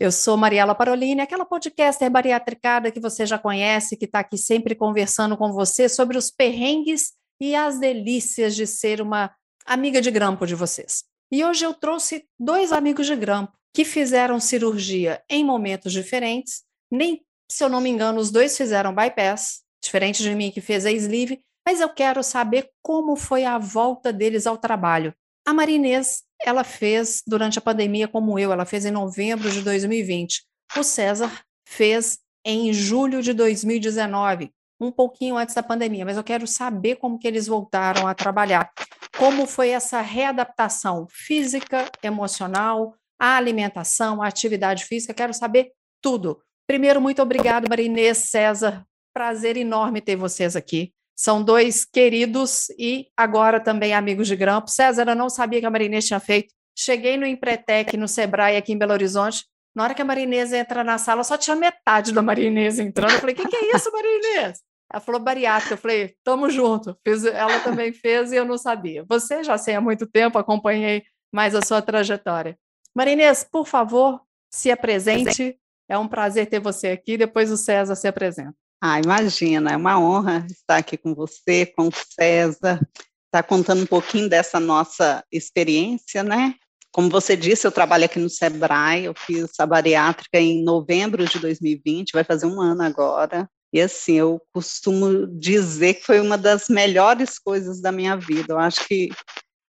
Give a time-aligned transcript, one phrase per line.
[0.00, 4.74] eu sou Mariela Parolini, aquela podcaster bariatricada que você já conhece, que está aqui sempre
[4.74, 9.30] conversando com você sobre os perrengues e as delícias de ser uma
[9.66, 11.04] amiga de grampo de vocês.
[11.30, 16.62] E hoje eu trouxe dois amigos de grampo que fizeram cirurgia em momentos diferentes.
[16.90, 17.22] Nem,
[17.52, 20.90] se eu não me engano, os dois fizeram bypass, diferente de mim que fez a
[20.90, 25.14] sleeve, mas eu quero saber como foi a volta deles ao trabalho.
[25.46, 30.42] A Marinês, ela fez durante a pandemia como eu, ela fez em novembro de 2020.
[30.76, 31.30] O César
[31.66, 37.18] fez em julho de 2019, um pouquinho antes da pandemia, mas eu quero saber como
[37.18, 38.70] que eles voltaram a trabalhar.
[39.18, 46.40] Como foi essa readaptação física, emocional, a alimentação, a atividade física, quero saber tudo.
[46.66, 50.92] Primeiro, muito obrigado, Marinês, César, prazer enorme ter vocês aqui.
[51.20, 54.70] São dois queridos e agora também amigos de grampo.
[54.70, 56.54] César, eu não sabia que a Marinês tinha feito.
[56.74, 59.44] Cheguei no Empretec, no Sebrae, aqui em Belo Horizonte.
[59.74, 63.12] Na hora que a Marinês entra na sala, só tinha metade da Marinês entrando.
[63.12, 64.62] Eu falei, o que, que é isso, Marinês?
[64.90, 65.74] Ela falou bariátrica.
[65.74, 66.96] Eu falei, tamo junto.
[67.06, 69.04] Fiz, ela também fez e eu não sabia.
[69.06, 72.58] Você já sei há muito tempo, acompanhei mais a sua trajetória.
[72.96, 75.60] Marinês, por favor, se apresente.
[75.86, 77.18] É um prazer ter você aqui.
[77.18, 78.56] Depois o César se apresenta.
[78.82, 82.80] Ah, imagina, é uma honra estar aqui com você, com o César,
[83.26, 86.54] estar contando um pouquinho dessa nossa experiência, né?
[86.90, 91.38] Como você disse, eu trabalho aqui no Sebrae, eu fiz a bariátrica em novembro de
[91.38, 93.48] 2020, vai fazer um ano agora.
[93.70, 98.54] E assim, eu costumo dizer que foi uma das melhores coisas da minha vida.
[98.54, 99.10] Eu acho que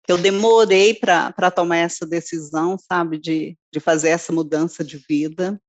[0.08, 5.62] eu demorei para tomar essa decisão, sabe, de, de fazer essa mudança de vida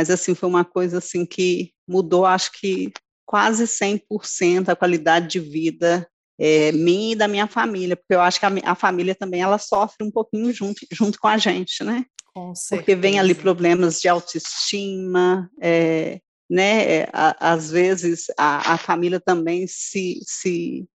[0.00, 2.90] mas assim foi uma coisa assim que mudou, acho que
[3.26, 6.08] quase 100% a qualidade de vida
[6.40, 9.58] é, minha e da minha família, porque eu acho que a, a, família também ela
[9.58, 12.06] sofre um pouquinho junto, junto com a gente, né?
[12.34, 16.18] Com porque vem ali problemas de autoestima, é,
[16.48, 17.00] né?
[17.00, 20.88] É, a, às vezes a, a família também se, se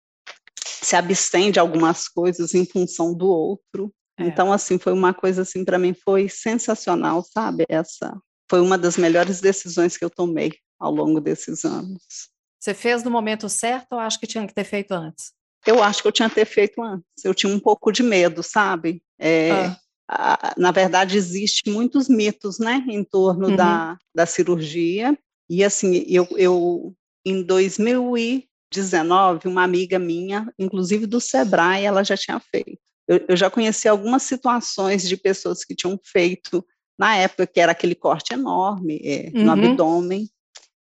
[0.64, 3.92] se abstém de algumas coisas em função do outro.
[4.18, 4.24] É.
[4.24, 7.66] Então, assim, foi uma coisa assim para mim foi sensacional, sabe?
[7.68, 8.16] Essa
[8.48, 12.30] foi uma das melhores decisões que eu tomei ao longo desses anos.
[12.60, 15.32] Você fez no momento certo ou acho que tinha que ter feito antes?
[15.66, 17.24] Eu acho que eu tinha que ter feito antes.
[17.24, 19.02] Eu tinha um pouco de medo, sabe?
[19.18, 19.78] É, ah.
[20.08, 23.56] a, na verdade, existe muitos mitos, né, em torno uhum.
[23.56, 25.18] da, da cirurgia.
[25.48, 26.94] E assim, eu, eu
[27.24, 32.78] em 2019, uma amiga minha, inclusive do Sebrae, ela já tinha feito.
[33.06, 36.64] Eu, eu já conheci algumas situações de pessoas que tinham feito
[36.98, 39.44] na época que era aquele corte enorme é, uhum.
[39.44, 40.28] no abdômen,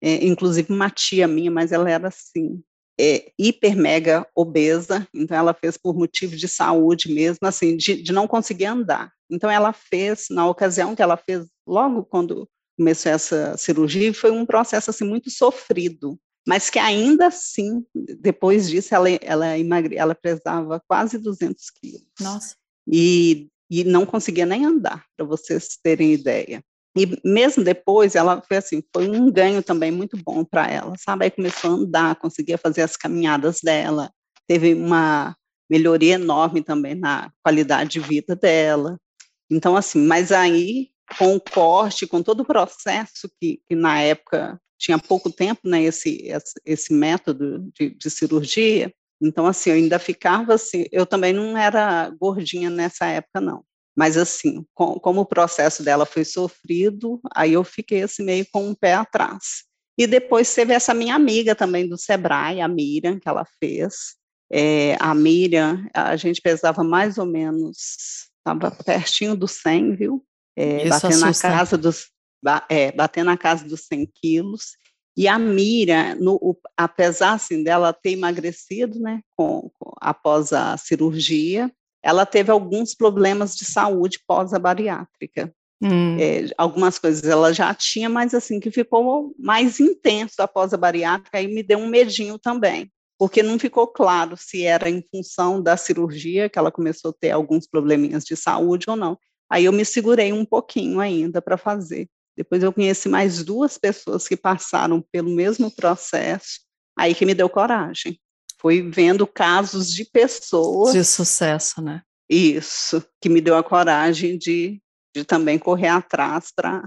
[0.01, 2.63] é, inclusive uma tia minha, mas ela era assim,
[3.01, 8.13] é, hiper mega obesa, então ela fez por motivo de saúde mesmo, assim, de, de
[8.13, 9.13] não conseguir andar.
[9.31, 14.45] Então ela fez, na ocasião que ela fez, logo quando começou essa cirurgia, foi um
[14.45, 17.85] processo assim muito sofrido, mas que ainda assim,
[18.21, 22.03] depois disso, ela, ela, emagre, ela pesava quase 200 quilos.
[22.21, 22.57] Nossa.
[22.87, 26.63] E e não conseguia nem andar, para vocês terem ideia.
[26.95, 31.25] E mesmo depois, ela foi assim, foi um ganho também muito bom para ela, sabe?
[31.25, 34.13] Aí começou a andar, conseguia fazer as caminhadas dela,
[34.47, 35.35] teve uma
[35.71, 38.99] melhoria enorme também na qualidade de vida dela.
[39.51, 44.61] Então, assim, mas aí, com o corte, com todo o processo que, que na época
[44.79, 46.29] tinha pouco tempo, né, esse,
[46.67, 52.11] esse método de, de cirurgia, então, assim, eu ainda ficava assim, eu também não era
[52.11, 53.65] gordinha nessa época, não.
[53.97, 58.69] Mas, assim, com, como o processo dela foi sofrido, aí eu fiquei, assim, meio com
[58.69, 59.65] um pé atrás.
[59.99, 64.17] E depois teve essa minha amiga também do Sebrae, a Miriam, que ela fez.
[64.51, 70.25] É, a Miriam, a gente pesava mais ou menos, estava pertinho do 100, viu?
[70.57, 72.11] É, batendo na casa dos
[72.69, 74.77] é, batendo na casa dos 100 quilos,
[75.17, 80.77] e a Mira, no, o, apesar assim, dela ter emagrecido né, com, com, após a
[80.77, 81.71] cirurgia,
[82.03, 85.55] ela teve alguns problemas de saúde pós a bariátrica.
[85.83, 86.17] Hum.
[86.19, 91.39] É, algumas coisas ela já tinha, mas assim, que ficou mais intenso após a bariátrica,
[91.39, 95.77] aí me deu um medinho também, porque não ficou claro se era em função da
[95.77, 99.19] cirurgia que ela começou a ter alguns probleminhas de saúde ou não.
[99.51, 102.09] Aí eu me segurei um pouquinho ainda para fazer.
[102.37, 106.61] Depois eu conheci mais duas pessoas que passaram pelo mesmo processo,
[106.99, 108.19] aí que me deu coragem.
[108.61, 110.93] Foi vendo casos de pessoas.
[110.93, 112.03] De sucesso, né?
[112.31, 114.81] Isso, que me deu a coragem de,
[115.15, 116.83] de também correr atrás para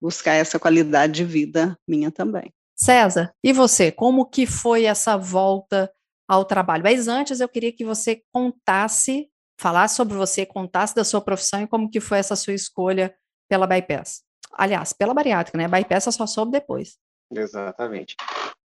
[0.00, 2.52] buscar essa qualidade de vida minha também.
[2.76, 5.92] César, e você, como que foi essa volta
[6.28, 6.82] ao trabalho?
[6.82, 11.66] Mas antes eu queria que você contasse, falasse sobre você, contasse da sua profissão e
[11.66, 13.14] como que foi essa sua escolha
[13.48, 14.22] pela Bypass.
[14.52, 15.68] Aliás, pela bariátrica, né?
[15.68, 16.98] Bypass só soube depois.
[17.32, 18.16] Exatamente.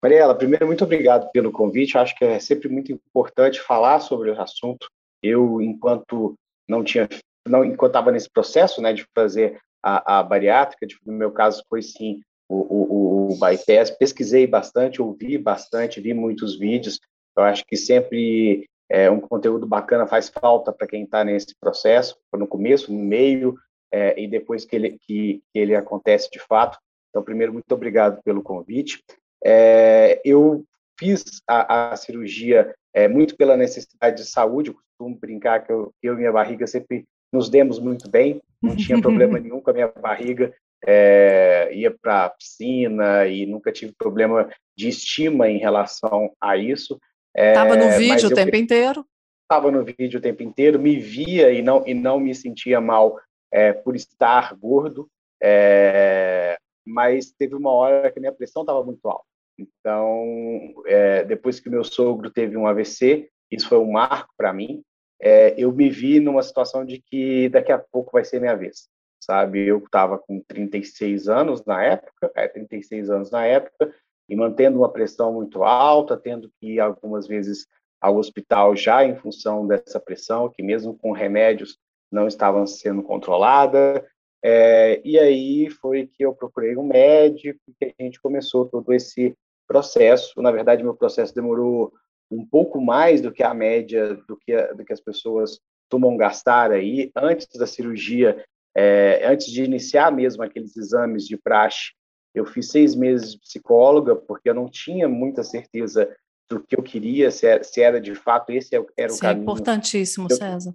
[0.02, 1.94] Mariela, primeiro, muito obrigado pelo convite.
[1.94, 4.88] Eu acho que é sempre muito importante falar sobre o assunto.
[5.22, 6.34] Eu, enquanto
[6.68, 7.08] não tinha,
[7.46, 11.64] não, enquanto estava nesse processo, né, de fazer a, a bariátrica, de, no meu caso
[11.68, 17.00] foi sim o, o, o bypass, pesquisei bastante, ouvi bastante, vi muitos vídeos.
[17.36, 22.16] Eu acho que sempre é, um conteúdo bacana faz falta para quem está nesse processo,
[22.34, 23.56] no começo, no meio
[23.92, 26.78] é, e depois que ele, que, ele acontece de fato.
[27.10, 29.02] Então, primeiro, muito obrigado pelo convite.
[29.44, 30.64] É, eu
[30.98, 35.92] fiz a, a cirurgia é, muito pela necessidade de saúde, eu costumo brincar que eu,
[36.02, 39.74] eu e minha barriga sempre nos demos muito bem, não tinha problema nenhum com a
[39.74, 40.52] minha barriga,
[40.84, 46.98] é, ia para a piscina e nunca tive problema de estima em relação a isso.
[47.36, 49.04] Estava é, no vídeo o tempo inteiro?
[49.42, 53.18] Estava no vídeo o tempo inteiro, me via e não, e não me sentia mal
[53.52, 55.08] é, por estar gordo,
[55.42, 59.24] é, mas teve uma hora que minha pressão estava muito alta.
[59.58, 64.82] Então, é, depois que meu sogro teve um AVC, isso foi um marco para mim,
[65.20, 68.88] é, eu me vi numa situação de que daqui a pouco vai ser minha vez,
[69.20, 69.66] sabe?
[69.66, 73.92] Eu estava com 36 anos na época, é, 36 anos na época,
[74.28, 77.66] e mantendo uma pressão muito alta, tendo que ir algumas vezes
[78.00, 81.78] ao hospital já em função dessa pressão, que mesmo com remédios
[82.10, 84.06] não estavam sendo controlada.
[84.42, 89.34] É, e aí foi que eu procurei um médico, que a gente começou todo esse
[89.66, 90.40] processo.
[90.40, 91.92] Na verdade, meu processo demorou
[92.30, 95.58] um pouco mais do que a média do que, do que as pessoas
[95.88, 98.44] tomam gastar aí antes da cirurgia,
[98.76, 101.92] é, antes de iniciar mesmo aqueles exames de praxe.
[102.34, 106.14] Eu fiz seis meses de psicóloga porque eu não tinha muita certeza
[106.48, 109.28] do que eu queria, se era, se era de fato esse era o Isso é
[109.28, 109.40] caminho.
[109.40, 110.72] é importantíssimo, César.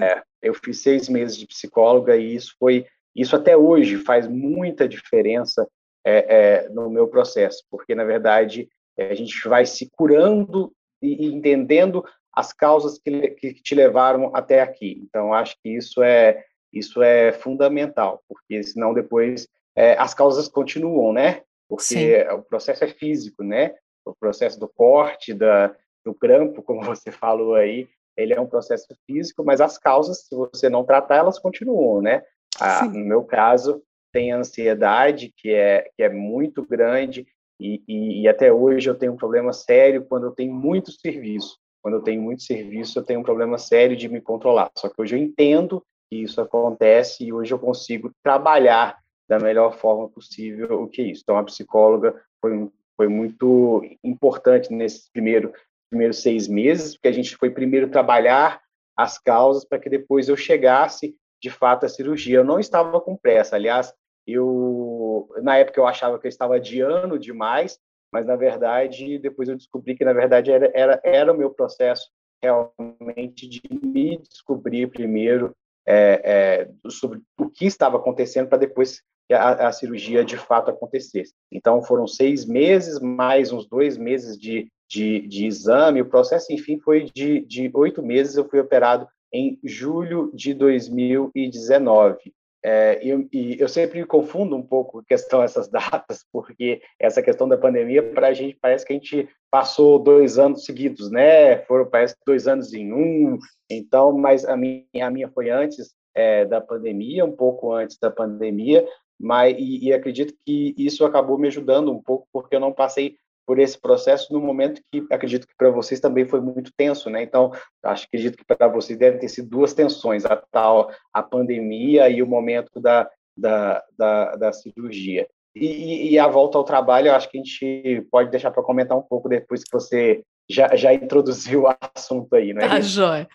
[0.00, 4.88] É, eu fiz seis meses de psicóloga e isso foi, isso até hoje faz muita
[4.88, 5.68] diferença
[6.04, 8.68] é, é, no meu processo, porque na verdade
[8.98, 15.02] a gente vai se curando e, entendendo as causas que, que te levaram até aqui.
[15.04, 19.46] Então, acho que isso é, isso é fundamental, porque senão depois
[19.76, 21.42] é, as causas continuam, né?
[21.68, 22.34] Porque Sim.
[22.34, 23.74] o processo é físico, né?
[24.04, 25.74] O processo do corte, da,
[26.04, 30.34] do grampo, como você falou aí, ele é um processo físico, mas as causas, se
[30.34, 32.22] você não tratar, elas continuam, né?
[32.60, 33.82] Ah, no meu caso,
[34.12, 37.26] tem ansiedade, que é, que é muito grande,
[37.58, 41.56] e, e, e, até hoje eu tenho um problema sério quando eu tenho muito serviço.
[41.80, 44.70] Quando eu tenho muito serviço, eu tenho um problema sério de me controlar.
[44.76, 48.98] Só que hoje eu entendo que isso acontece e hoje eu consigo trabalhar
[49.28, 51.22] da melhor forma possível o que é isso.
[51.22, 55.52] Então, a psicóloga foi, foi muito importante nesses primeiro,
[55.92, 58.62] primeiros seis meses, porque a gente foi primeiro trabalhar
[58.96, 62.38] as causas para que depois eu chegasse de fato à cirurgia.
[62.38, 63.92] Eu não estava com pressa, aliás,
[64.26, 67.78] eu na época eu achava que eu estava adiando demais,
[68.10, 72.08] mas na verdade depois eu descobri que na verdade era era, era o meu processo
[72.42, 75.54] realmente de me descobrir primeiro
[75.86, 80.70] é, é, sobre o que estava acontecendo para depois que a, a, cirurgia de fato
[80.70, 81.34] acontecesse.
[81.50, 86.02] Então foram seis meses mais uns dois meses de, de, de exame.
[86.02, 88.36] O processo, enfim, foi de, oito meses.
[88.36, 92.18] Eu fui operado em julho de 2019.
[92.64, 97.48] É, eu, e eu sempre confundo um pouco a questão dessas datas, porque essa questão
[97.48, 101.58] da pandemia, para a gente, parece que a gente passou dois anos seguidos, né?
[101.64, 103.38] Foram, parece, dois anos em um.
[103.70, 108.10] Então, mas a minha, a minha foi antes é, da pandemia, um pouco antes da
[108.10, 108.86] pandemia,
[109.18, 113.16] mas e, e acredito que isso acabou me ajudando um pouco, porque eu não passei
[113.46, 117.22] por esse processo no momento que acredito que para vocês também foi muito tenso, né?
[117.22, 122.08] Então, acho acredito que para vocês devem ter sido duas tensões, a tal a pandemia
[122.08, 125.26] e o momento da, da, da, da cirurgia.
[125.54, 129.02] E, e, a volta ao trabalho, acho que a gente pode deixar para comentar um
[129.02, 132.66] pouco depois que você já, já introduziu o assunto aí, né?
[132.66, 133.28] Tá, joia.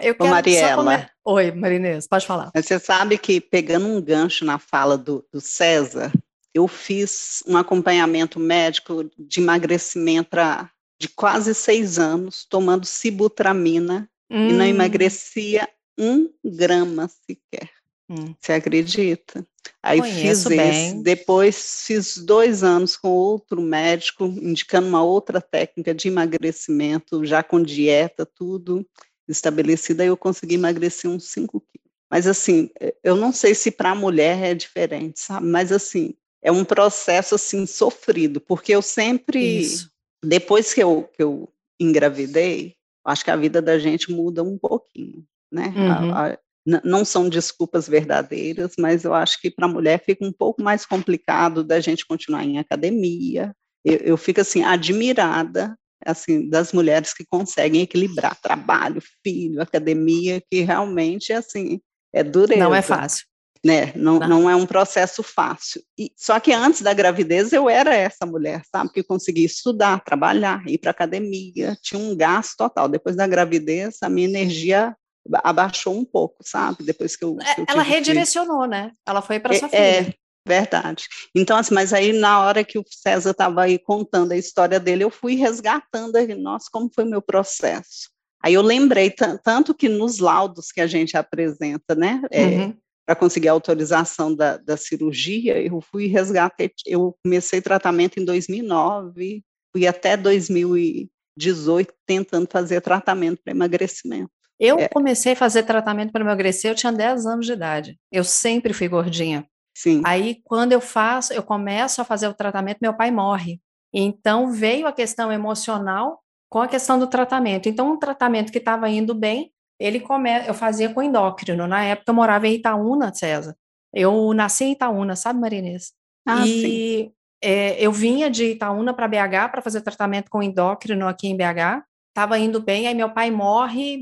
[0.00, 1.10] Eu quero Mariela.
[1.26, 2.50] Oi, Marinês, pode falar.
[2.56, 6.10] Você sabe que, pegando um gancho na fala do, do César,
[6.58, 14.48] eu fiz um acompanhamento médico de emagrecimento pra, de quase seis anos, tomando sibutramina, hum.
[14.48, 14.68] e não hum.
[14.68, 17.70] emagrecia um grama sequer.
[18.10, 18.34] Hum.
[18.40, 19.46] Você acredita?
[19.82, 20.70] Aí Conheço fiz bem.
[20.70, 27.42] esse, depois fiz dois anos com outro médico, indicando uma outra técnica de emagrecimento, já
[27.42, 28.86] com dieta, tudo
[29.28, 31.88] estabelecida, eu consegui emagrecer uns 5 quilos.
[32.10, 32.70] Mas assim,
[33.04, 35.46] eu não sei se para a mulher é diferente, sabe?
[35.46, 36.14] Mas assim,
[36.48, 39.90] é um processo assim sofrido, porque eu sempre, Isso.
[40.24, 42.74] depois que eu, que eu engravidei,
[43.04, 45.74] acho que a vida da gente muda um pouquinho, né?
[45.76, 46.12] Uhum.
[46.12, 46.38] A, a,
[46.84, 50.86] não são desculpas verdadeiras, mas eu acho que para a mulher fica um pouco mais
[50.86, 53.54] complicado da gente continuar em academia.
[53.84, 55.76] Eu, eu fico assim admirada
[56.06, 61.80] assim das mulheres que conseguem equilibrar trabalho, filho, academia, que realmente assim
[62.12, 62.62] é dureza.
[62.62, 63.26] Não é fácil.
[63.64, 63.92] Né?
[63.96, 64.28] Não, não.
[64.28, 65.82] não é um processo fácil.
[65.98, 68.92] E, só que antes da gravidez eu era essa mulher, sabe?
[68.92, 72.88] Que conseguia estudar, trabalhar, ir para academia, tinha um gasto total.
[72.88, 74.96] Depois da gravidez, a minha energia
[75.42, 76.84] abaixou um pouco, sabe?
[76.84, 77.36] Depois que eu.
[77.40, 78.70] É, que eu ela redirecionou, filho.
[78.70, 78.92] né?
[79.06, 79.80] Ela foi para é, sua filha.
[79.80, 80.14] É,
[80.46, 81.04] verdade.
[81.34, 85.04] Então, assim, mas aí na hora que o César estava aí contando a história dele,
[85.04, 88.10] eu fui resgatando, aí, nossa, como foi o meu processo.
[88.42, 89.12] Aí eu lembrei,
[89.42, 92.76] tanto que nos laudos que a gente apresenta, né, é, uhum.
[93.08, 99.42] Para conseguir a autorização da, da cirurgia, eu fui resgatei, eu comecei tratamento em 2009,
[99.72, 104.30] fui até 2018 tentando fazer tratamento para emagrecimento.
[104.60, 104.88] Eu é.
[104.88, 107.98] comecei a fazer tratamento para emagrecer, eu tinha 10 anos de idade.
[108.12, 109.48] Eu sempre fui gordinha.
[109.74, 110.02] Sim.
[110.04, 113.58] Aí, quando eu faço, eu começo a fazer o tratamento, meu pai morre.
[113.90, 117.70] Então, veio a questão emocional com a questão do tratamento.
[117.70, 120.30] Então, um tratamento que estava indo bem, ele come...
[120.46, 121.66] eu fazia com endócrino.
[121.66, 123.56] Na época, eu morava em Itaúna, César.
[123.92, 125.92] Eu nasci em Itaúna, sabe, Marinês?
[126.26, 127.10] Ah, e
[127.42, 131.88] é, eu vinha de Itaúna para BH para fazer tratamento com endócrino aqui em BH
[132.18, 134.00] estava indo bem, aí meu pai morre,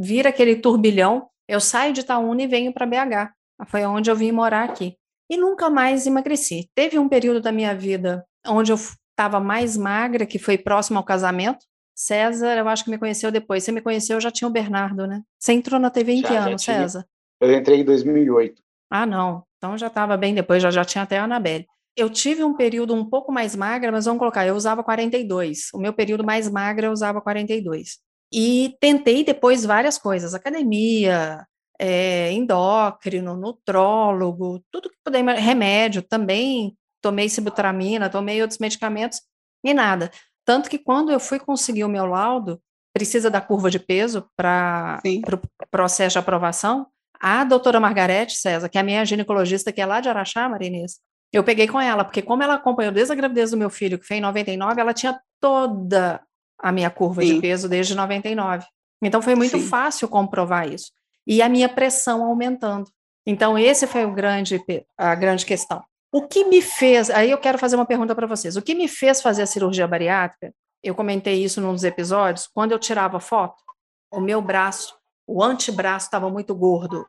[0.00, 3.32] vira aquele turbilhão, eu saio de Itaúna e venho para BH.
[3.66, 4.96] Foi onde eu vim morar aqui.
[5.28, 6.70] E nunca mais emagreci.
[6.74, 11.04] Teve um período da minha vida onde eu estava mais magra, que foi próximo ao
[11.04, 11.66] casamento.
[11.98, 13.64] César, eu acho que me conheceu depois.
[13.64, 15.22] Você me conheceu, já tinha o Bernardo, né?
[15.38, 17.06] Você entrou na TV em já, que ano, César?
[17.40, 18.62] Eu entrei em 2008.
[18.90, 19.44] Ah, não.
[19.56, 21.66] Então já estava bem depois, já, já tinha até a Anabelle
[21.98, 25.70] eu tive um período um pouco mais magra, mas vamos colocar, eu usava 42.
[25.74, 27.98] O meu período mais magra eu usava 42.
[28.32, 31.44] E tentei depois várias coisas, academia,
[31.76, 39.20] é, endócrino, nutrólogo, tudo que puder, remédio também, tomei sibutramina, tomei outros medicamentos
[39.64, 40.12] e nada.
[40.48, 42.58] Tanto que quando eu fui conseguir o meu laudo,
[42.94, 46.86] precisa da curva de peso para o processo de aprovação,
[47.20, 51.00] a doutora Margarete César, que é a minha ginecologista, que é lá de Araxá, Marinês,
[51.30, 54.06] eu peguei com ela, porque como ela acompanhou desde a gravidez do meu filho, que
[54.06, 56.18] foi em 99, ela tinha toda
[56.58, 57.34] a minha curva Sim.
[57.34, 58.64] de peso desde 99.
[59.02, 59.68] Então foi muito Sim.
[59.68, 60.92] fácil comprovar isso.
[61.26, 62.90] E a minha pressão aumentando.
[63.26, 64.58] Então esse foi o grande
[64.96, 65.84] a grande questão.
[66.10, 68.56] O que me fez, aí eu quero fazer uma pergunta para vocês.
[68.56, 70.54] O que me fez fazer a cirurgia bariátrica?
[70.82, 73.56] Eu comentei isso num dos episódios, quando eu tirava foto,
[74.10, 74.94] o meu braço,
[75.26, 77.06] o antebraço estava muito gordo.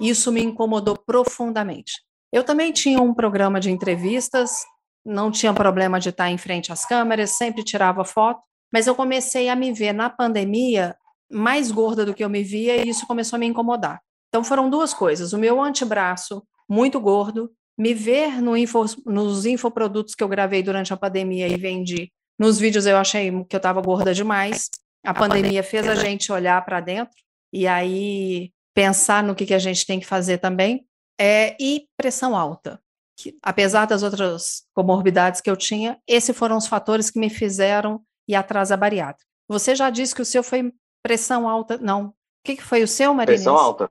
[0.00, 1.92] Isso me incomodou profundamente.
[2.32, 4.64] Eu também tinha um programa de entrevistas,
[5.04, 8.40] não tinha problema de estar em frente às câmeras, sempre tirava foto,
[8.72, 10.96] mas eu comecei a me ver na pandemia
[11.30, 14.00] mais gorda do que eu me via e isso começou a me incomodar.
[14.28, 20.14] Então foram duas coisas: o meu antebraço muito gordo, me ver no info, nos infoprodutos
[20.14, 22.10] que eu gravei durante a pandemia e vendi.
[22.38, 24.70] Nos vídeos eu achei que eu estava gorda demais.
[25.04, 27.14] A, a pandemia, pandemia fez a gente olhar para dentro
[27.52, 30.86] e aí pensar no que, que a gente tem que fazer também.
[31.18, 32.80] É, e pressão alta.
[33.18, 38.02] Que, apesar das outras comorbidades que eu tinha, esses foram os fatores que me fizeram
[38.28, 39.26] ir atrás da bariátrica.
[39.48, 41.78] Você já disse que o seu foi pressão alta.
[41.78, 42.08] Não.
[42.08, 42.14] O
[42.44, 43.42] que, que foi o seu, Marinês?
[43.42, 43.90] Pressão alta.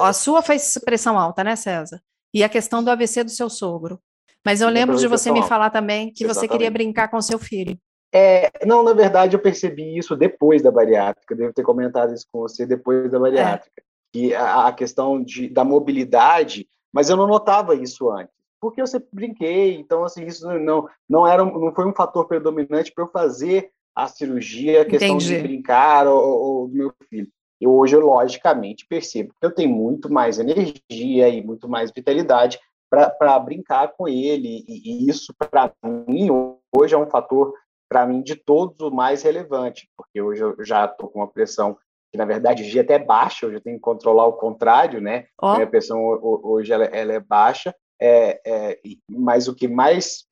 [0.00, 2.02] A sua foi pressão alta, né, César?
[2.36, 3.98] E a questão do AVC do seu sogro.
[4.44, 6.34] Mas eu lembro de você me falar também que Exatamente.
[6.34, 7.78] você queria brincar com seu filho.
[8.12, 11.34] É, não, na verdade, eu percebi isso depois da bariátrica.
[11.34, 13.80] Devo ter comentado isso com você depois da bariátrica.
[13.80, 18.80] É e a, a questão de, da mobilidade, mas eu não notava isso antes, porque
[18.80, 23.04] eu sempre brinquei, então assim isso não não era não foi um fator predominante para
[23.04, 25.36] eu fazer a cirurgia, a questão Entendi.
[25.36, 27.28] de brincar ou, ou, do meu filho.
[27.60, 32.58] Eu hoje, eu, logicamente, percebo que eu tenho muito mais energia e muito mais vitalidade
[32.88, 35.72] para brincar com ele, e, e isso, para
[36.06, 36.28] mim,
[36.74, 37.52] hoje é um fator,
[37.88, 41.76] para mim, de todos o mais relevante, porque hoje eu já estou com uma pressão
[42.12, 45.26] que na verdade hoje até baixa, hoje eu tenho que controlar o contrário, né?
[45.40, 45.54] Oh.
[45.54, 48.78] Minha pressão hoje ela, ela é baixa, é, é,
[49.10, 50.24] mas o que mais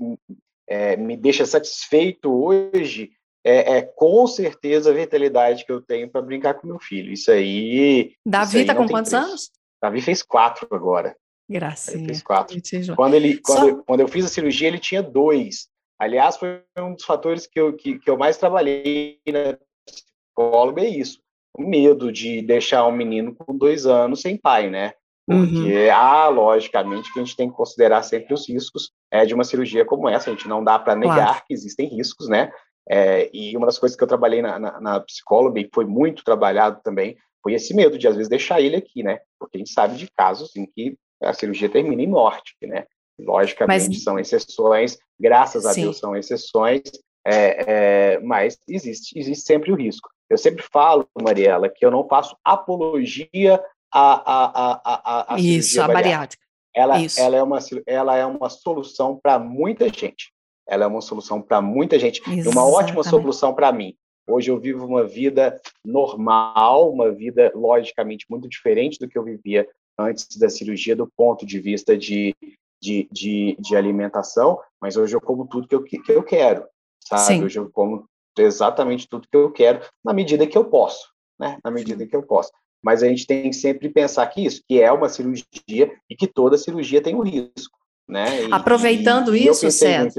[0.68, 3.10] é, me deixa satisfeito hoje
[3.44, 7.12] é, é, com certeza a vitalidade que eu tenho para brincar com meu filho.
[7.12, 8.14] Isso aí.
[8.24, 9.26] Davi está com quantos preço.
[9.26, 9.50] anos?
[9.82, 11.14] Davi fez quatro agora.
[11.48, 11.98] Gracinha.
[11.98, 12.56] Ele fez quatro.
[12.96, 13.68] Quando, ele, quando, Só...
[13.68, 15.68] eu, quando eu fiz a cirurgia, ele tinha dois.
[15.98, 20.88] Aliás, foi um dos fatores que eu, que, que eu mais trabalhei na psicóloga, é
[20.88, 21.20] isso.
[21.56, 24.94] O medo de deixar um menino com dois anos sem pai, né?
[25.26, 25.94] Porque, uhum.
[25.94, 29.84] ah, logicamente, que a gente tem que considerar sempre os riscos é, de uma cirurgia
[29.84, 30.30] como essa.
[30.30, 31.42] A gente não dá para negar claro.
[31.46, 32.50] que existem riscos, né?
[32.88, 36.22] É, e uma das coisas que eu trabalhei na, na, na, psicóloga e foi muito
[36.22, 39.20] trabalhado também foi esse medo de, às vezes, deixar ele aqui, né?
[39.38, 42.86] Porque a gente sabe de casos em que a cirurgia termina em morte, né?
[43.18, 44.02] Logicamente, mas...
[44.02, 45.82] são exceções, graças a Sim.
[45.82, 46.82] Deus são exceções,
[47.26, 50.08] é, é, mas existe, existe sempre o risco.
[50.28, 53.62] Eu sempre falo, Mariela, que eu não faço apologia
[53.92, 56.42] à, à, à, à, Isso, a bariátrica.
[56.74, 60.33] Ela, ela, é uma, ela é uma solução para muita gente.
[60.66, 62.20] Ela é uma solução para muita gente.
[62.20, 62.48] Exatamente.
[62.48, 63.94] Uma ótima solução para mim.
[64.26, 69.68] Hoje eu vivo uma vida normal, uma vida logicamente muito diferente do que eu vivia
[69.98, 72.34] antes da cirurgia, do ponto de vista de,
[72.82, 76.66] de, de, de alimentação, mas hoje eu como tudo que eu, que eu quero,
[77.00, 77.22] sabe?
[77.22, 77.44] Sim.
[77.44, 78.06] Hoje eu como
[78.36, 81.58] exatamente tudo que eu quero, na medida que eu posso, né?
[81.62, 82.50] Na medida que eu posso.
[82.82, 86.26] Mas a gente tem que sempre pensar que isso, que é uma cirurgia e que
[86.26, 87.78] toda cirurgia tem um risco,
[88.08, 88.44] né?
[88.44, 90.10] E, Aproveitando e, isso, César.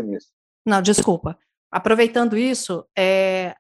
[0.66, 1.38] Não, desculpa.
[1.72, 3.56] Aproveitando isso, é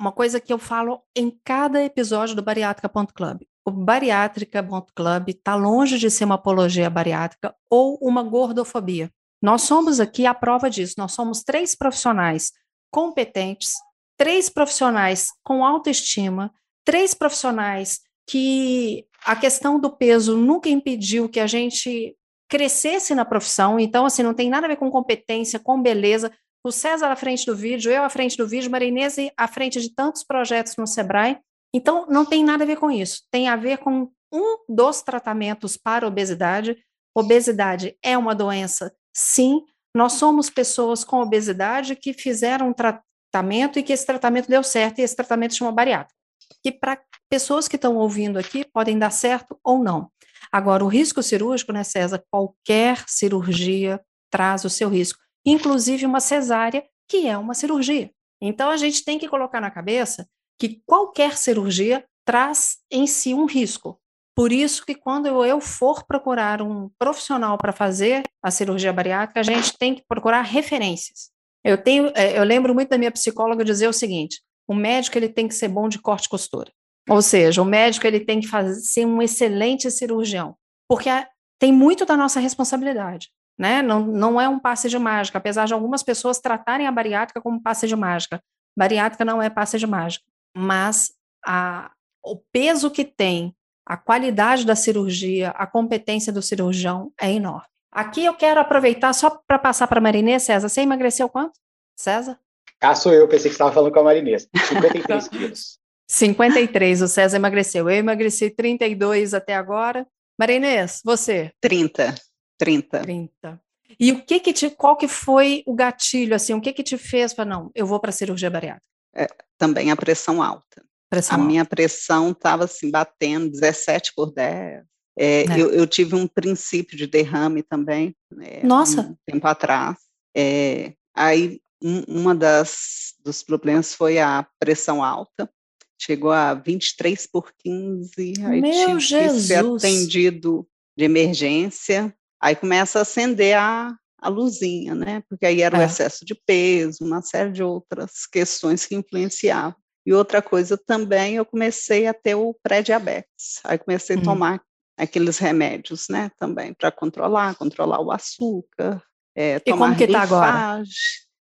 [0.00, 3.42] uma coisa que eu falo em cada episódio do Bariátrica.club.
[3.66, 9.10] O Bariátrica.club está longe de ser uma apologia bariátrica ou uma gordofobia.
[9.42, 10.94] Nós somos aqui a prova disso.
[10.98, 12.52] Nós somos três profissionais
[12.90, 13.72] competentes,
[14.16, 16.52] três profissionais com autoestima,
[16.84, 22.16] três profissionais que a questão do peso nunca impediu que a gente
[22.48, 23.78] crescesse na profissão.
[23.78, 26.32] Então, assim, não tem nada a ver com competência, com beleza.
[26.64, 29.94] O César à frente do vídeo, eu à frente do vídeo, Marinese à frente de
[29.94, 31.38] tantos projetos no Sebrae.
[31.74, 33.22] Então, não tem nada a ver com isso.
[33.30, 36.76] Tem a ver com um dos tratamentos para obesidade.
[37.14, 39.62] Obesidade é uma doença, sim.
[39.94, 44.98] Nós somos pessoas com obesidade que fizeram um tratamento e que esse tratamento deu certo,
[44.98, 46.14] e esse tratamento chama bariátrica.
[46.62, 50.10] Que para pessoas que estão ouvindo aqui podem dar certo ou não.
[50.52, 52.22] Agora, o risco cirúrgico, né, César?
[52.30, 58.10] Qualquer cirurgia traz o seu risco, inclusive uma cesárea, que é uma cirurgia.
[58.40, 63.46] Então, a gente tem que colocar na cabeça que qualquer cirurgia traz em si um
[63.46, 63.98] risco.
[64.36, 69.42] Por isso que quando eu for procurar um profissional para fazer a cirurgia bariátrica, a
[69.42, 71.30] gente tem que procurar referências.
[71.64, 75.28] Eu tenho, é, eu lembro muito da minha psicóloga dizer o seguinte: o médico ele
[75.28, 76.70] tem que ser bom de corte e costura.
[77.08, 80.54] Ou seja, o médico ele tem que fazer, ser um excelente cirurgião,
[80.88, 81.10] porque
[81.58, 83.30] tem muito da nossa responsabilidade.
[83.58, 83.82] Né?
[83.82, 87.60] Não, não é um passe de mágica, apesar de algumas pessoas tratarem a bariátrica como
[87.60, 88.40] passe de mágica.
[88.76, 90.24] Bariátrica não é passe de mágica,
[90.56, 91.10] mas
[91.44, 91.90] a,
[92.22, 93.52] o peso que tem,
[93.84, 97.66] a qualidade da cirurgia, a competência do cirurgião é enorme.
[97.90, 100.68] Aqui eu quero aproveitar só para passar para a Marinês, César.
[100.68, 101.58] Você emagreceu quanto,
[101.96, 102.38] César?
[102.80, 104.48] Ah, sou eu, pensei que você estava falando com a Marinês.
[104.68, 105.77] 53 quilos.
[106.08, 107.88] 53, o César emagreceu.
[107.88, 110.06] Eu emagreci 32 até agora.
[110.38, 111.52] Marinês, você?
[111.60, 112.14] 30.
[112.58, 113.00] 30.
[113.00, 113.60] 30.
[114.00, 116.96] E o que que te, qual que foi o gatilho, assim, o que que te
[116.96, 118.84] fez para não, eu vou para a cirurgia bariátrica?
[119.14, 119.26] É,
[119.58, 120.84] também a pressão alta.
[121.10, 121.46] Pressão a alta.
[121.46, 124.84] minha pressão estava assim, batendo 17 por 10.
[125.18, 125.44] É, é.
[125.60, 128.14] Eu, eu, tive um princípio de derrame também.
[128.30, 129.00] Né, Nossa!
[129.00, 129.96] Um tempo atrás.
[130.36, 135.50] É, aí, um, uma das dos problemas foi a pressão alta
[135.98, 139.42] chegou a 23 por 15, aí Meu tive Jesus.
[139.42, 145.22] que ser atendido de emergência, aí começa a acender a, a luzinha, né?
[145.28, 145.80] Porque aí era é.
[145.80, 149.76] o excesso de peso, uma série de outras questões que influenciavam.
[150.06, 153.60] E outra coisa também, eu comecei a ter o pré-diabetes.
[153.64, 154.22] Aí comecei a hum.
[154.22, 154.62] tomar
[154.96, 159.00] aqueles remédios, né, também, para controlar, controlar o açúcar,
[159.40, 160.82] é, e como que está agora?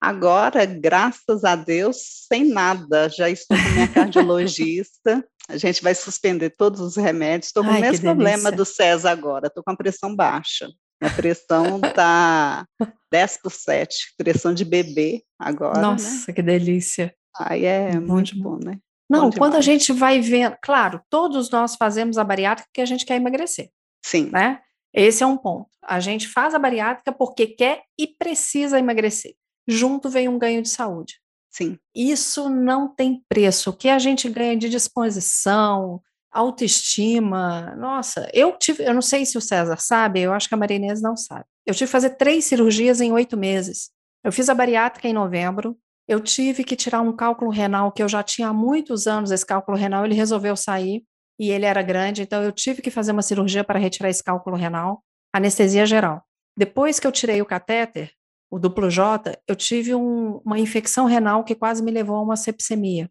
[0.01, 3.09] Agora, graças a Deus, sem nada.
[3.09, 5.25] Já estou com minha cardiologista.
[5.49, 7.49] A gente vai suspender todos os remédios.
[7.49, 9.49] Estou com Ai, o mesmo problema do César agora.
[9.49, 10.69] Estou com a pressão baixa.
[11.01, 12.65] Minha pressão está
[13.11, 14.15] 10 por 7.
[14.17, 15.77] Pressão de bebê agora.
[15.77, 15.83] Né?
[15.83, 16.35] Nossa, né?
[16.35, 17.13] que delícia.
[17.37, 18.79] Aí é muito, muito bom, né?
[19.11, 23.07] Não, quando a gente vai vendo, claro, todos nós fazemos a bariátrica porque a gente
[23.07, 23.71] quer emagrecer.
[24.05, 24.29] Sim.
[24.31, 24.61] Né?
[24.93, 25.71] Esse é um ponto.
[25.83, 29.35] A gente faz a bariátrica porque quer e precisa emagrecer
[29.69, 31.21] junto vem um ganho de saúde.
[31.51, 31.79] Sim.
[31.95, 33.71] Isso não tem preço.
[33.71, 36.01] O que a gente ganha de disposição,
[36.31, 37.75] autoestima.
[37.77, 41.03] Nossa, eu tive, eu não sei se o César sabe, eu acho que a Marinês
[41.03, 41.45] não sabe.
[41.67, 43.91] Eu tive que fazer três cirurgias em oito meses.
[44.25, 45.77] Eu fiz a bariátrica em novembro.
[46.07, 49.31] Eu tive que tirar um cálculo renal que eu já tinha há muitos anos.
[49.31, 51.05] Esse cálculo renal ele resolveu sair.
[51.41, 54.57] e ele era grande, então eu tive que fazer uma cirurgia para retirar esse cálculo
[54.57, 56.25] renal, anestesia geral.
[56.57, 58.11] Depois que eu tirei o catéter,
[58.51, 62.37] o duplo J, eu tive um, uma infecção renal que quase me levou a uma
[62.37, 63.11] sepsemia.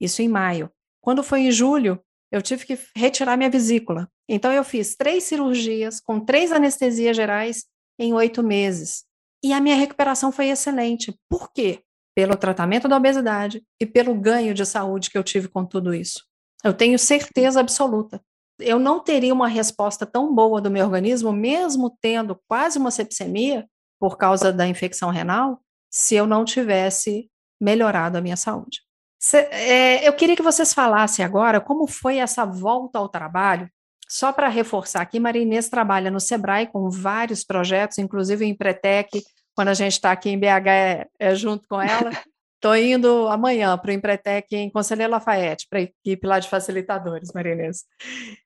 [0.00, 0.70] Isso em maio.
[1.00, 4.08] Quando foi em julho, eu tive que retirar minha vesícula.
[4.28, 7.64] Então, eu fiz três cirurgias com três anestesias gerais
[7.98, 9.04] em oito meses.
[9.42, 11.16] E a minha recuperação foi excelente.
[11.28, 11.80] Por quê?
[12.14, 16.24] Pelo tratamento da obesidade e pelo ganho de saúde que eu tive com tudo isso.
[16.64, 18.20] Eu tenho certeza absoluta.
[18.58, 23.68] Eu não teria uma resposta tão boa do meu organismo, mesmo tendo quase uma sepsemia,
[23.98, 27.30] por causa da infecção renal, se eu não tivesse
[27.60, 28.80] melhorado a minha saúde.
[29.18, 33.68] Cê, é, eu queria que vocês falassem agora como foi essa volta ao trabalho.
[34.08, 39.22] Só para reforçar aqui, Maria Inês trabalha no Sebrae com vários projetos, inclusive em Empretec,
[39.54, 42.10] quando a gente está aqui em BH é, é junto com ela.
[42.56, 47.30] Estou indo amanhã para o Empretec em Conselheiro Lafayette, para a equipe lá de facilitadores,
[47.34, 47.84] Maria Inês.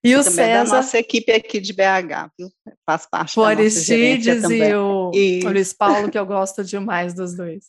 [0.03, 0.71] E o também César...
[0.71, 2.49] da nossa equipe aqui de BH, viu?
[2.85, 6.65] Faz parte o da Aristides nossa e o, e o Luiz Paulo, que eu gosto
[6.65, 7.67] demais dos dois.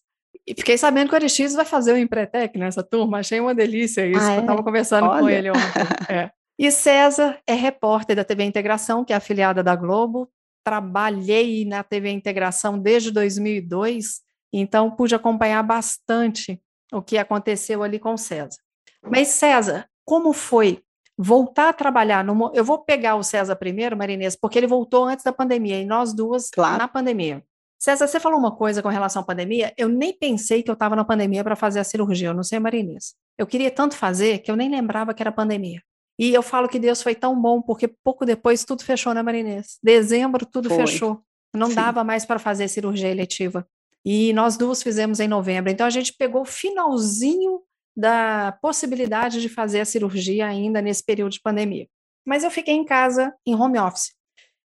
[0.48, 4.06] E fiquei sabendo que o Aristides vai fazer o Empretec nessa turma, achei uma delícia
[4.08, 4.38] isso, ah, é?
[4.38, 5.22] eu estava conversando Olha.
[5.22, 5.62] com ele ontem.
[6.10, 6.32] É.
[6.58, 10.30] E César é repórter da TV Integração, que é afiliada da Globo.
[10.64, 14.22] Trabalhei na TV Integração desde 2002,
[14.60, 16.62] então pude acompanhar bastante
[16.92, 18.60] o que aconteceu ali com César.
[19.02, 20.84] Mas César, como foi
[21.18, 25.24] voltar a trabalhar no eu vou pegar o César primeiro, Marinês, porque ele voltou antes
[25.24, 26.78] da pandemia e nós duas claro.
[26.78, 27.44] na pandemia.
[27.80, 29.74] César, você falou uma coisa com relação à pandemia.
[29.76, 32.28] Eu nem pensei que eu estava na pandemia para fazer a cirurgia.
[32.28, 33.16] Eu não sei, Marinês.
[33.40, 35.82] Eu queria tanto fazer que eu nem lembrava que era pandemia.
[36.20, 39.80] E eu falo que Deus foi tão bom, porque pouco depois tudo fechou, né, Marinês?
[39.82, 40.86] Dezembro tudo foi.
[40.86, 41.24] fechou.
[41.56, 41.76] Não Sim.
[41.76, 43.68] dava mais para fazer cirurgia eletiva.
[44.06, 45.72] E nós duas fizemos em novembro.
[45.72, 47.62] Então a gente pegou o finalzinho
[47.96, 51.88] da possibilidade de fazer a cirurgia ainda nesse período de pandemia.
[52.26, 54.14] Mas eu fiquei em casa, em home office.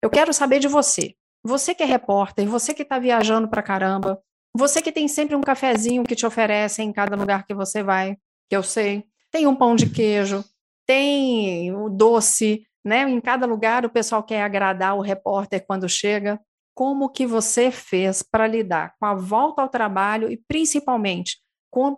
[0.02, 1.14] Eu quero saber de você.
[1.44, 4.20] Você que é repórter, você que está viajando para caramba,
[4.56, 8.16] você que tem sempre um cafezinho que te oferecem em cada lugar que você vai,
[8.48, 10.44] que eu sei, tem um pão de queijo,
[10.86, 13.08] tem o doce, né?
[13.08, 16.40] Em cada lugar o pessoal quer agradar o repórter quando chega.
[16.80, 21.36] Como que você fez para lidar com a volta ao trabalho e principalmente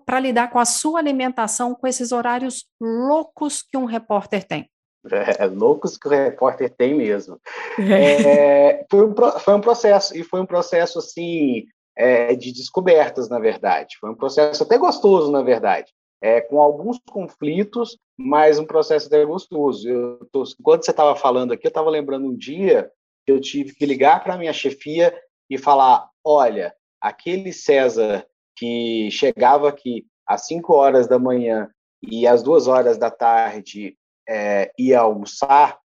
[0.05, 4.69] para lidar com a sua alimentação com esses horários loucos que um repórter tem?
[5.09, 7.39] É, loucos que o repórter tem mesmo.
[7.79, 11.65] É, foi, um, foi um processo, e foi um processo, assim,
[11.97, 13.97] é, de descobertas, na verdade.
[14.01, 15.93] Foi um processo até gostoso, na verdade.
[16.21, 19.89] É, com alguns conflitos, mas um processo até gostoso.
[19.89, 22.91] Eu tô, quando você estava falando aqui, eu estava lembrando um dia
[23.25, 25.15] que eu tive que ligar para a minha chefia
[25.49, 31.69] e falar: olha, aquele César que chegava aqui às 5 horas da manhã
[32.03, 33.97] e às duas horas da tarde
[34.29, 35.79] é, ir almoçar,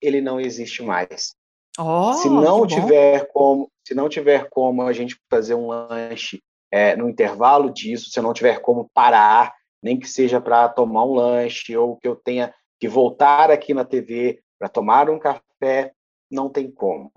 [0.00, 1.34] ele não existe mais.
[1.78, 6.94] Oh, se não tiver como, se não tiver como a gente fazer um lanche é,
[6.96, 9.52] no intervalo disso, se não tiver como parar,
[9.82, 13.84] nem que seja para tomar um lanche ou que eu tenha que voltar aqui na
[13.84, 15.92] TV para tomar um café,
[16.30, 17.10] não tem como.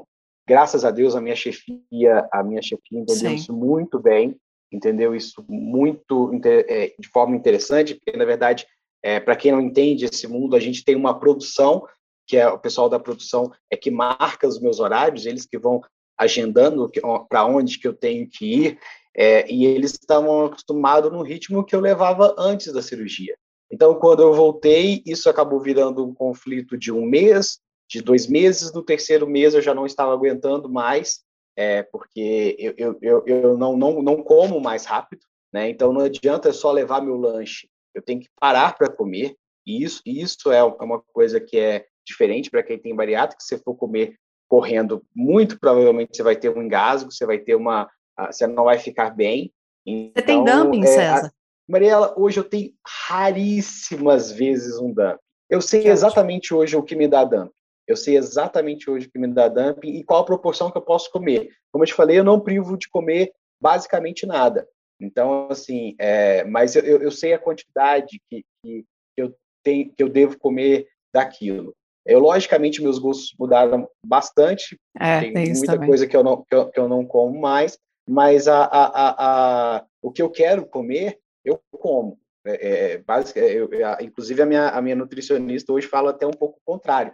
[0.47, 3.35] Graças a Deus a minha chefia, a minha chefia entendeu Sim.
[3.35, 4.35] isso muito bem,
[4.71, 8.65] entendeu isso muito é, de forma interessante, porque na verdade
[9.03, 11.87] é, Para quem não entende esse mundo, a gente tem uma produção,
[12.27, 15.81] que é o pessoal da produção é que marca os meus horários, eles que vão
[16.17, 16.91] agendando
[17.29, 18.79] para onde que eu tenho que ir,
[19.15, 23.35] é, e eles estavam acostumados no ritmo que eu levava antes da cirurgia.
[23.71, 28.73] Então, quando eu voltei, isso acabou virando um conflito de um mês, de dois meses.
[28.73, 31.21] No terceiro mês, eu já não estava aguentando mais,
[31.55, 35.21] é, porque eu, eu, eu, não, não, não como mais rápido,
[35.53, 35.69] né?
[35.69, 40.01] Então, não adianta só levar meu lanche eu tenho que parar para comer, e isso,
[40.05, 44.15] isso é uma coisa que é diferente para quem tem bariátrica, se você for comer
[44.47, 47.89] correndo, muito provavelmente você vai ter um engasgo, você vai ter uma,
[48.27, 49.51] você não vai ficar bem.
[49.85, 51.27] Então, você tem então, dumping, é, César?
[51.27, 51.31] A,
[51.67, 55.19] Mariela, hoje eu tenho raríssimas vezes um dumping.
[55.49, 57.51] Eu sei exatamente hoje o que me dá dumping.
[57.87, 60.81] Eu sei exatamente hoje o que me dá dumping e qual a proporção que eu
[60.81, 61.49] posso comer.
[61.71, 64.67] Como eu te falei, eu não privo de comer basicamente nada.
[64.99, 70.09] Então, assim, é, mas eu, eu sei a quantidade que, que, eu tenho, que eu
[70.09, 71.73] devo comer daquilo.
[72.05, 74.79] Eu, logicamente, meus gostos mudaram bastante.
[74.99, 75.87] É, tem, tem muita também.
[75.87, 79.77] coisa que eu, não, que eu, que, eu, não como mais, mas a, a, a,
[79.77, 82.19] a, o que eu quero comer, eu como.
[82.45, 83.69] É, é, basic, eu,
[84.01, 87.13] inclusive, a minha, a minha nutricionista hoje fala até um pouco o contrário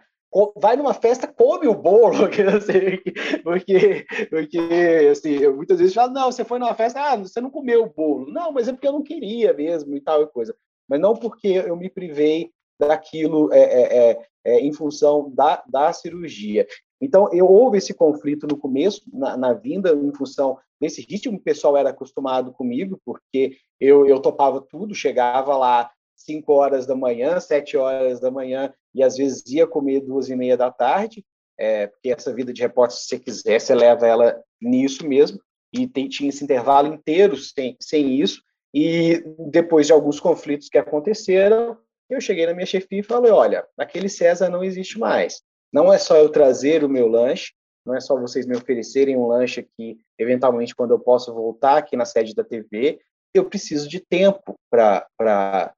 [0.57, 2.27] vai numa festa, come o bolo,
[3.43, 4.59] porque, porque
[5.11, 7.89] assim, eu muitas vezes falo, não, você foi numa festa, ah, você não comeu o
[7.89, 8.31] bolo.
[8.31, 10.55] Não, mas é porque eu não queria mesmo e tal coisa.
[10.87, 15.93] Mas não porque eu me privei daquilo é, é, é, é, em função da, da
[15.93, 16.67] cirurgia.
[16.99, 21.41] Então, eu, houve esse conflito no começo, na, na, vinda, em função desse ritmo o
[21.41, 27.39] pessoal era acostumado comigo, porque eu, eu topava tudo, chegava lá 5 horas da manhã,
[27.39, 31.25] 7 horas da manhã, e às vezes ia comer duas e meia da tarde,
[31.57, 35.39] é, porque essa vida de repórter, se você quiser, você leva ela nisso mesmo,
[35.73, 38.41] e tem, tinha esse intervalo inteiro sem, sem isso,
[38.73, 41.77] e depois de alguns conflitos que aconteceram,
[42.09, 45.41] eu cheguei na minha chefia e falei, olha, aquele César não existe mais.
[45.71, 47.53] Não é só eu trazer o meu lanche,
[47.85, 51.95] não é só vocês me oferecerem um lanche aqui, eventualmente quando eu posso voltar aqui
[51.97, 52.99] na sede da TV,
[53.33, 55.73] eu preciso de tempo para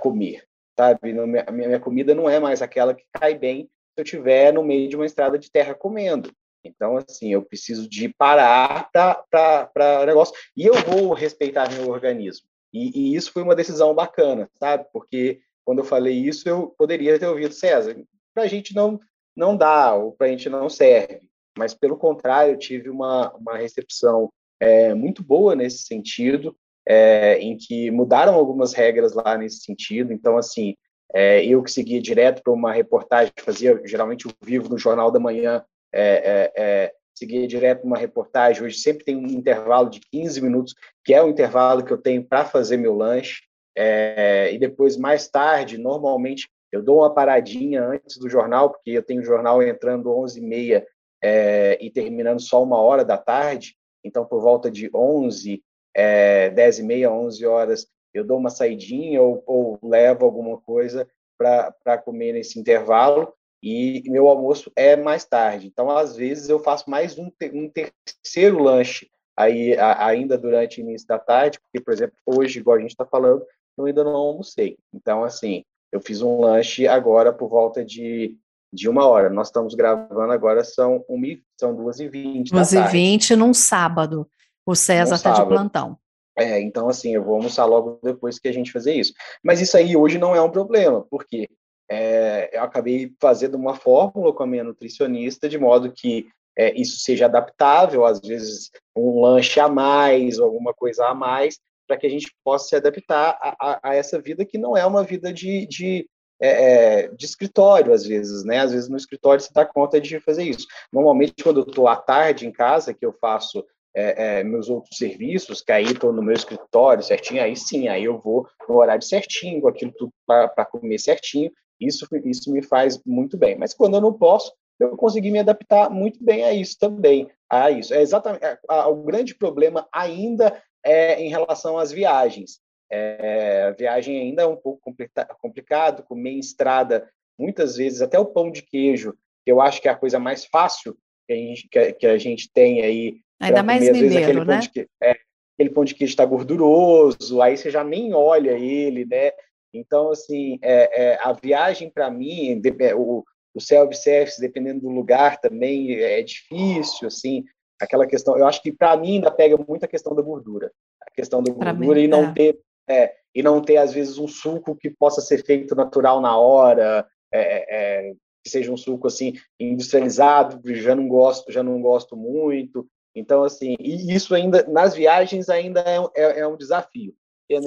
[0.00, 0.44] comer,
[0.80, 1.14] sabe?
[1.46, 4.88] A minha comida não é mais aquela que cai bem se eu estiver no meio
[4.88, 6.32] de uma estrada de terra comendo.
[6.64, 10.34] Então, assim, eu preciso de parar para negócio.
[10.56, 12.46] E eu vou respeitar meu organismo.
[12.72, 14.86] E, e, isso foi uma decisão bacana, sabe?
[14.92, 17.96] Porque quando eu falei isso, eu poderia ter ouvido César.
[18.32, 18.98] Para a gente não,
[19.36, 21.20] não dá, ou para a gente não serve.
[21.58, 26.56] Mas, pelo contrário, eu tive uma, uma recepção é, muito boa nesse sentido,
[26.92, 30.12] é, em que mudaram algumas regras lá nesse sentido.
[30.12, 30.74] Então, assim,
[31.14, 35.20] é, eu que seguia direto para uma reportagem, fazia geralmente o vivo no Jornal da
[35.20, 38.64] Manhã, é, é, é, seguia direto uma reportagem.
[38.64, 40.74] Hoje sempre tem um intervalo de 15 minutos,
[41.04, 43.42] que é o intervalo que eu tenho para fazer meu lanche.
[43.78, 49.02] É, e depois, mais tarde, normalmente, eu dou uma paradinha antes do jornal, porque eu
[49.04, 50.82] tenho o jornal entrando 11h30
[51.22, 53.76] é, e terminando só uma hora da tarde.
[54.02, 55.62] Então, por volta de 11,
[55.94, 62.32] é, 10h30, 11 horas, eu dou uma saidinha ou, ou levo alguma coisa para comer
[62.32, 65.66] nesse intervalo e meu almoço é mais tarde.
[65.66, 70.82] Então, às vezes, eu faço mais um, um terceiro lanche aí a, ainda durante o
[70.82, 73.44] início da tarde, porque, por exemplo, hoje, igual a gente está falando,
[73.76, 74.78] eu ainda não almocei.
[74.92, 78.36] Então, assim, eu fiz um lanche agora por volta de,
[78.72, 79.28] de uma hora.
[79.28, 81.22] Nós estamos gravando agora, são, um,
[81.58, 84.26] são duas e vinte Duas e vinte num sábado.
[84.66, 85.98] O César está de plantão.
[86.38, 89.12] É, então, assim, eu vou almoçar logo depois que a gente fazer isso.
[89.42, 91.48] Mas isso aí hoje não é um problema, porque
[91.90, 97.00] é, eu acabei fazendo uma fórmula com a minha nutricionista de modo que é, isso
[97.00, 102.10] seja adaptável, às vezes um lanche a mais, alguma coisa a mais, para que a
[102.10, 105.66] gente possa se adaptar a, a, a, essa vida que não é uma vida de,
[105.66, 106.08] de,
[106.40, 108.60] é, é de escritório, às vezes, né?
[108.60, 110.66] Às vezes no escritório você dá conta de fazer isso.
[110.92, 114.96] Normalmente, quando eu estou à tarde em casa, que eu faço é, é, meus outros
[114.96, 119.02] serviços, que aí estou no meu escritório certinho, aí sim, aí eu vou no horário
[119.02, 121.50] certinho, com aquilo tudo para comer certinho,
[121.80, 123.56] isso, isso me faz muito bem.
[123.56, 127.28] Mas quando eu não posso, eu consegui me adaptar muito bem a isso também.
[127.48, 127.92] A isso.
[127.94, 128.44] É exatamente.
[128.44, 132.60] A, a, o grande problema ainda é em relação às viagens.
[132.90, 134.92] É, a viagem ainda é um pouco
[135.40, 139.88] complicado, comer em estrada, muitas vezes, até o pão de queijo, que eu acho que
[139.88, 140.96] é a coisa mais fácil
[141.30, 143.16] que a gente, que, que a gente tem aí.
[143.40, 144.60] Ainda mais comer, mineiro, vezes, né?
[144.72, 145.16] Queijo, é,
[145.54, 149.30] aquele pão de queijo está gorduroso, aí você já nem olha ele, né?
[149.72, 155.40] Então, assim, é, é, a viagem para mim, é, o, o self-service, dependendo do lugar
[155.40, 157.44] também, é difícil, assim,
[157.80, 158.36] aquela questão.
[158.36, 161.52] Eu acho que para mim ainda pega muito a questão da gordura, a questão da
[161.52, 162.32] gordura mim, e não é.
[162.32, 166.36] ter é, e não ter às vezes um suco que possa ser feito natural na
[166.36, 172.16] hora, é, é, que seja um suco assim industrializado, já não gosto, já não gosto
[172.16, 172.86] muito.
[173.14, 177.14] Então assim, e isso ainda nas viagens ainda é, é um desafio.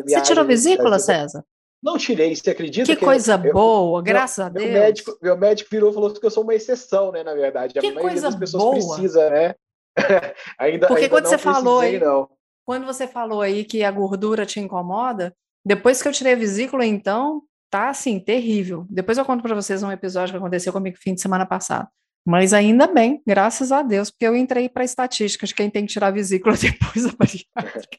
[0.05, 1.43] Você tirou vesícula, César?
[1.83, 2.85] Não tirei, você acredita?
[2.85, 4.65] Que, que coisa eu, boa, eu, graças meu, a Deus.
[4.65, 7.73] Meu médico, meu médico virou e falou que eu sou uma exceção, né, na verdade.
[7.73, 8.95] Que a maioria das pessoas boa.
[8.95, 9.55] precisa, né?
[10.57, 12.29] ainda, Porque ainda quando você falou aí, não.
[12.65, 16.85] quando você falou aí que a gordura te incomoda, depois que eu tirei a vesícula,
[16.85, 18.85] então, tá assim, terrível.
[18.87, 21.87] Depois eu conto para vocês um episódio que aconteceu comigo fim de semana passado.
[22.23, 25.91] Mas ainda bem, graças a Deus, porque eu entrei para estatísticas de quem tem que
[25.91, 27.97] tirar a vesícula depois da bariátrica.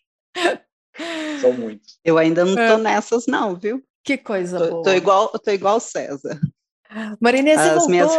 [1.41, 1.99] São muitos.
[2.05, 2.83] Eu ainda não estou é.
[2.83, 3.83] nessas, não, viu?
[4.05, 4.83] Que coisa tô, boa.
[4.85, 6.39] Tô igual, tô igual César.
[7.21, 7.91] Marinês, você voltou.
[7.91, 8.13] Minhas...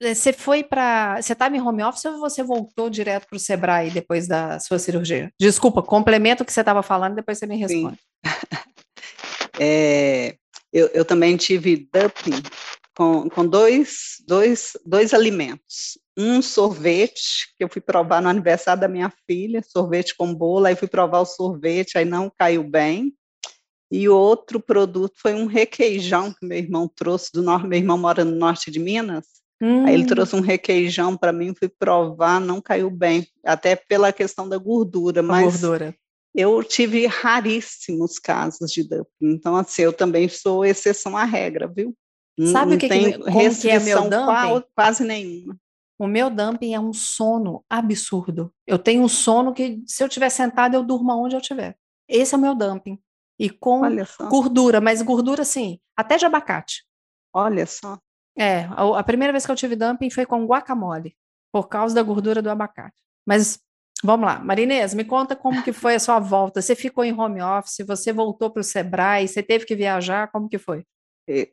[0.00, 1.22] Você foi para.
[1.22, 4.80] Você estava em home office ou você voltou direto para o Sebrae depois da sua
[4.80, 5.30] cirurgia?
[5.40, 7.98] Desculpa, complemento o que você estava falando, depois você me responde.
[9.60, 10.36] é,
[10.72, 12.42] eu, eu, também tive dumping
[12.96, 18.88] com, com dois, dois, dois alimentos um sorvete que eu fui provar no aniversário da
[18.88, 23.14] minha filha, sorvete com bolo, aí fui provar o sorvete, aí não caiu bem.
[23.90, 28.24] E outro produto foi um requeijão que meu irmão trouxe do norte, meu irmão mora
[28.24, 29.26] no norte de Minas.
[29.60, 29.86] Hum.
[29.86, 34.48] Aí ele trouxe um requeijão para mim, fui provar, não caiu bem, até pela questão
[34.48, 35.94] da gordura, mas gordura.
[36.34, 41.94] Eu tive raríssimos casos de dumping, então assim, eu também sou exceção à regra, viu?
[42.50, 44.66] Sabe não o que, tem que, como que é meu dumping?
[44.74, 45.56] quase nenhuma.
[45.98, 48.52] O meu dumping é um sono absurdo.
[48.66, 51.76] Eu tenho um sono que, se eu estiver sentada, eu durmo onde eu estiver.
[52.08, 52.98] Esse é o meu dumping.
[53.38, 53.82] E com
[54.28, 56.84] gordura, mas gordura, assim, até de abacate.
[57.32, 57.98] Olha só.
[58.36, 61.14] É, a, a, primeira vez que eu tive dumping foi com guacamole,
[61.52, 62.96] por causa da gordura do abacate.
[63.26, 63.60] Mas
[64.02, 66.60] vamos lá, Marinês, me conta como que foi a sua volta.
[66.60, 70.48] Você ficou em home office, você voltou para o Sebrae, você teve que viajar, como
[70.48, 70.84] que foi?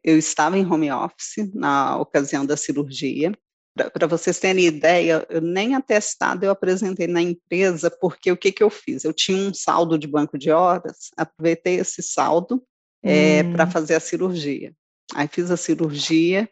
[0.03, 3.31] Eu estava em home office na ocasião da cirurgia.
[3.93, 8.63] Para vocês terem ideia, eu nem atestado eu apresentei na empresa, porque o que, que
[8.63, 9.05] eu fiz?
[9.05, 12.61] Eu tinha um saldo de banco de horas, aproveitei esse saldo
[13.03, 13.53] é, hum.
[13.53, 14.73] para fazer a cirurgia.
[15.13, 16.49] Aí fiz a cirurgia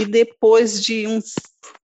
[0.00, 1.34] e depois de, uns,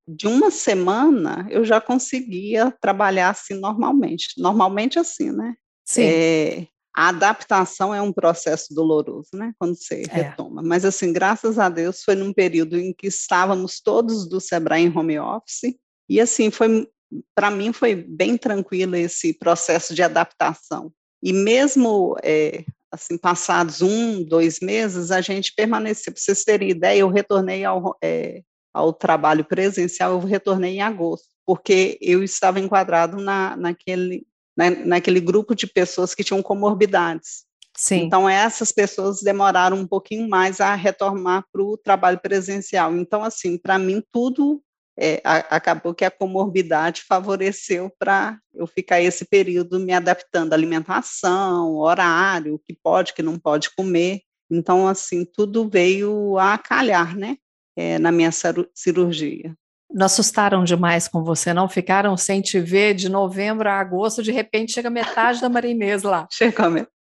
[0.08, 4.28] de uma semana eu já conseguia trabalhar assim normalmente.
[4.38, 5.54] Normalmente assim, né?
[5.84, 6.02] Sim.
[6.04, 9.52] É, a adaptação é um processo doloroso, né?
[9.58, 10.14] Quando você é.
[10.14, 10.62] retoma.
[10.62, 14.96] Mas assim, graças a Deus, foi num período em que estávamos todos do Sebrae em
[14.96, 15.76] home office
[16.08, 16.88] e assim foi
[17.34, 20.92] para mim foi bem tranquilo esse processo de adaptação.
[21.22, 26.12] E mesmo é, assim, passados um, dois meses, a gente permaneceu.
[26.12, 31.28] Para vocês terem ideia, eu retornei ao, é, ao trabalho presencial, eu retornei em agosto,
[31.46, 34.26] porque eu estava enquadrado na, naquele,
[34.56, 37.44] na, naquele grupo de pessoas que tinham comorbidades.
[37.76, 38.02] Sim.
[38.02, 42.94] Então, essas pessoas demoraram um pouquinho mais a retornar para o trabalho presencial.
[42.96, 44.62] Então, assim, para mim, tudo
[45.00, 50.56] é, a, acabou que a comorbidade favoreceu para eu ficar esse período me adaptando à
[50.56, 54.20] alimentação, horário, o que pode, que não pode comer.
[54.50, 57.36] Então, assim, tudo veio a calhar, né,
[57.74, 58.30] é, na minha
[58.74, 59.54] cirurgia.
[59.92, 61.68] Não assustaram demais com você, não?
[61.68, 66.28] Ficaram sem te ver de novembro a agosto, de repente chega metade da Marinês lá.
[66.30, 66.99] Chega metade.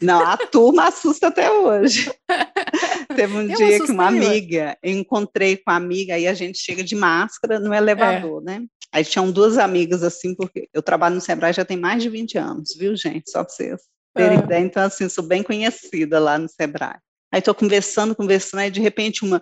[0.00, 2.10] Não, a turma assusta até hoje.
[3.14, 6.58] Teve um eu dia que uma amiga, eu encontrei com a amiga, aí a gente
[6.58, 8.44] chega de máscara no elevador, é.
[8.44, 8.66] né?
[8.92, 12.38] Aí tinham duas amigas assim, porque eu trabalho no Sebrae já tem mais de 20
[12.38, 13.30] anos, viu, gente?
[13.30, 13.80] Só para vocês
[14.14, 14.40] terem é.
[14.42, 14.64] ideia.
[14.64, 16.98] Então, assim, sou bem conhecida lá no Sebrae.
[17.32, 19.40] Aí estou conversando, conversando, aí de repente uma,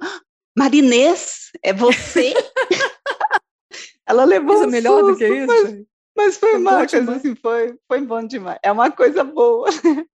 [0.57, 2.35] Marinês, é você?
[4.09, 5.87] Ela levou Coisa um melhor susto, do que isso?
[6.17, 8.59] Mas, foi, uma coisa assim, foi, foi bom demais.
[8.63, 9.69] É uma coisa boa.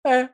[0.06, 0.30] É.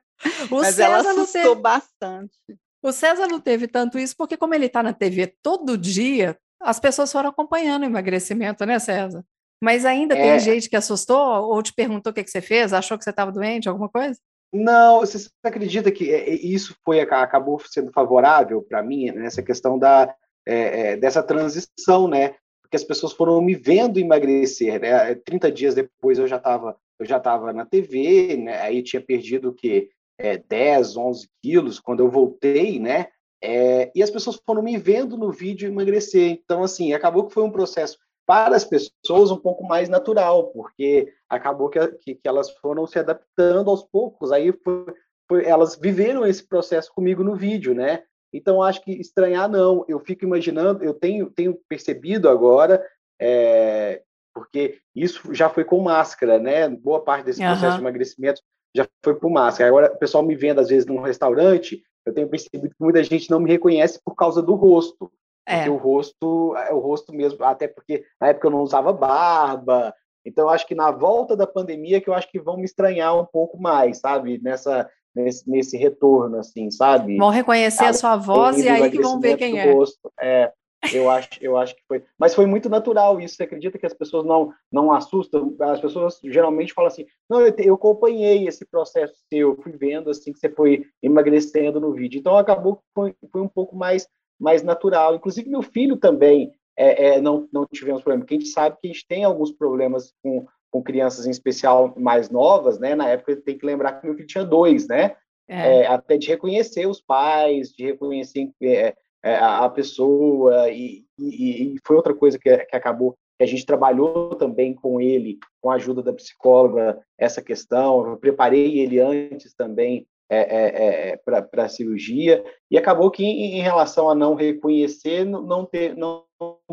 [0.51, 1.61] O mas César ela assustou teve...
[1.61, 2.37] bastante.
[2.81, 6.79] O César não teve tanto isso, porque como ele está na TV todo dia, as
[6.79, 9.23] pessoas foram acompanhando o emagrecimento, né, César?
[9.61, 10.21] Mas ainda é.
[10.21, 13.09] tem gente que assustou ou te perguntou o que, que você fez, achou que você
[13.09, 14.19] estava doente, alguma coisa?
[14.53, 19.79] Não, você acredita que é, é, isso foi acabou sendo favorável para mim nessa questão
[19.79, 20.13] da
[20.45, 22.35] é, dessa transição, né?
[22.73, 25.13] Porque as pessoas foram me vendo emagrecer, né?
[25.13, 28.59] 30 dias depois eu já estava eu já estava na TV, né?
[28.61, 29.91] Aí tinha perdido o quê?
[30.17, 33.09] É, 10, 11 quilos quando eu voltei, né?
[33.43, 36.31] É, e as pessoas foram me vendo no vídeo emagrecer.
[36.31, 41.13] Então, assim, acabou que foi um processo para as pessoas um pouco mais natural, porque
[41.29, 44.85] acabou que, que, que elas foram se adaptando aos poucos, aí foi,
[45.27, 48.01] foi, elas viveram esse processo comigo no vídeo, né?
[48.33, 52.83] Então, acho que estranhar não, eu fico imaginando, eu tenho, tenho percebido agora,
[53.21, 54.01] é,
[54.33, 56.67] porque isso já foi com máscara, né?
[56.67, 57.75] Boa parte desse processo uhum.
[57.75, 58.41] de emagrecimento
[58.75, 59.69] já foi por máscara.
[59.69, 63.29] Agora, o pessoal me vendo, às vezes, num restaurante, eu tenho percebido que muita gente
[63.29, 65.11] não me reconhece por causa do rosto.
[65.45, 65.57] É.
[65.57, 69.93] Porque o rosto, é o rosto mesmo, até porque na época eu não usava barba.
[70.25, 73.25] Então, acho que na volta da pandemia que eu acho que vão me estranhar um
[73.25, 74.41] pouco mais, sabe?
[74.41, 77.17] Nessa, nesse, nesse retorno, assim, sabe?
[77.17, 79.71] Vão reconhecer a sua voz e aí que vão ver quem é.
[79.71, 80.11] Rosto.
[80.19, 80.51] É,
[80.91, 82.03] eu acho, eu acho que foi.
[82.19, 83.35] Mas foi muito natural isso.
[83.35, 85.55] Você acredita que as pessoas não, não assustam?
[85.59, 90.33] As pessoas geralmente falam assim: não, eu, eu acompanhei esse processo seu, fui vendo assim
[90.33, 92.19] que você foi emagrecendo no vídeo.
[92.19, 94.07] Então acabou que foi, foi um pouco mais
[94.39, 95.15] mais natural.
[95.15, 98.87] Inclusive, meu filho também é, é, não, não tivemos problema, porque a gente sabe que
[98.89, 102.95] a gente tem alguns problemas com, com crianças, em especial mais novas, né?
[102.95, 105.15] Na época, tem que lembrar que meu filho tinha dois, né?
[105.47, 105.81] É.
[105.81, 111.75] é até de reconhecer os pais, de reconhecer é, é, a pessoa, e, e, e,
[111.85, 115.75] foi outra coisa que, que acabou, que a gente trabalhou também com ele, com a
[115.75, 118.09] ajuda da psicóloga, essa questão.
[118.09, 123.59] Eu preparei ele antes também é, é, é para a cirurgia, e acabou que, em,
[123.59, 126.25] em, relação a não reconhecer, não, ter, não,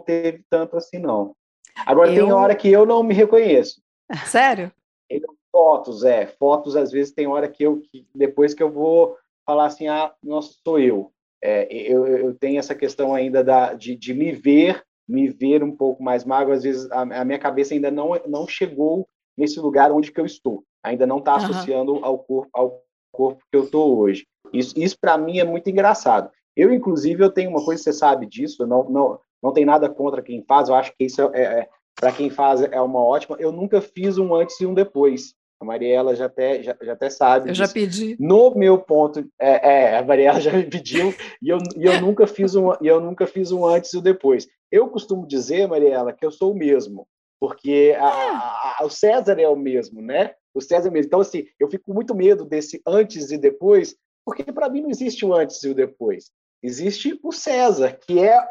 [0.06, 1.34] teve tanto assim, não.
[1.84, 2.24] Agora, eu...
[2.24, 3.82] tem hora que eu não me reconheço.
[4.26, 4.72] Sério?
[5.52, 6.26] Fotos, é.
[6.26, 10.12] Fotos, às vezes, tem hora que eu, que depois que eu vou falar assim, ah,
[10.22, 11.12] nossa, sou eu.
[11.42, 15.74] É, eu, eu tenho essa questão ainda da, de, de me ver, me ver um
[15.74, 19.90] pouco mais magro, às vezes a, a minha cabeça ainda não, não chegou nesse lugar
[19.90, 20.62] onde que eu estou.
[20.82, 22.04] ainda não está associando uhum.
[22.04, 22.82] ao corpo ao
[23.12, 24.26] corpo que eu estou hoje.
[24.52, 26.30] Isso, isso para mim é muito engraçado.
[26.56, 30.22] Eu, inclusive, eu tenho uma coisa, você sabe disso, não, não, não tem nada contra
[30.22, 31.68] quem faz, eu acho que isso é, é
[32.00, 33.36] para quem faz é uma ótima.
[33.38, 35.34] Eu nunca fiz um antes e um depois.
[35.60, 37.50] A Mariela já até, já, já até sabe.
[37.50, 37.66] Eu disso.
[37.66, 38.16] já pedi.
[38.18, 42.26] No meu ponto, é, é, a Mariela já me pediu e eu, e eu nunca
[42.26, 44.48] fiz um e eu nunca fiz um antes e um depois.
[44.72, 47.06] Eu costumo dizer, Mariela, que eu sou o mesmo,
[47.38, 50.32] porque a, a, a, o César é o mesmo, né?
[50.54, 51.08] O César é o mesmo.
[51.08, 53.94] Então assim, eu fico com muito medo desse antes e depois,
[54.24, 56.30] porque para mim não existe o antes e o depois.
[56.62, 58.42] Existe o César, que é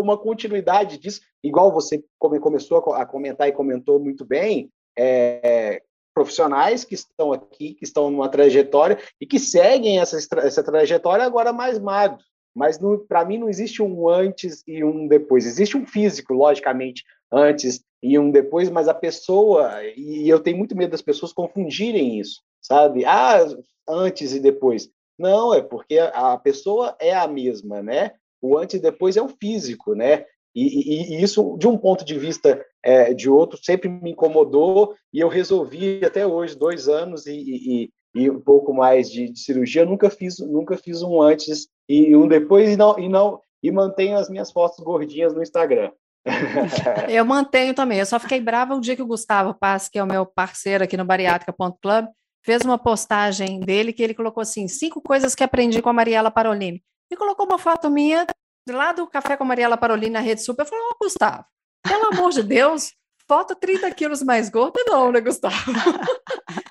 [0.00, 5.82] uma continuidade disso, igual você começou a comentar e comentou muito bem, é,
[6.14, 11.52] profissionais que estão aqui, que estão numa trajetória e que seguem essa, essa trajetória agora
[11.52, 12.24] mais magros.
[12.54, 12.76] Mas
[13.06, 15.46] para mim não existe um antes e um depois.
[15.46, 20.76] Existe um físico, logicamente, antes e um depois, mas a pessoa, e eu tenho muito
[20.76, 23.04] medo das pessoas confundirem isso, sabe?
[23.04, 23.46] Ah,
[23.88, 24.90] antes e depois.
[25.16, 28.12] Não, é porque a pessoa é a mesma, né?
[28.40, 30.24] O antes e depois é o físico, né?
[30.54, 34.94] E, e, e isso, de um ponto de vista é, de outro, sempre me incomodou
[35.12, 39.84] e eu resolvi até hoje, dois anos e, e, um pouco mais de, de, cirurgia,
[39.84, 44.16] nunca fiz, nunca fiz um antes e um depois e não e não e mantenho
[44.16, 45.92] as minhas fotos gordinhas no Instagram.
[47.08, 47.98] eu mantenho também.
[47.98, 50.82] Eu só fiquei brava o dia que o Gustavo Paz, que é o meu parceiro
[50.84, 52.06] aqui no Bariátrica.club,
[52.44, 56.30] fez uma postagem dele que ele colocou assim: cinco coisas que aprendi com a Mariela
[56.30, 56.82] Parolini.
[57.10, 58.26] E colocou uma foto minha
[58.68, 60.62] lá do Café com a Mariela Parolini na Rede Super.
[60.62, 61.44] Eu falei, ô, oh, Gustavo,
[61.82, 62.92] pelo amor de Deus,
[63.26, 65.56] foto 30 quilos mais gorda, não, né, Gustavo?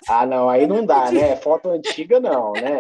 [0.10, 1.36] Ah, não, aí não dá, né?
[1.36, 2.80] Foto antiga, não, né?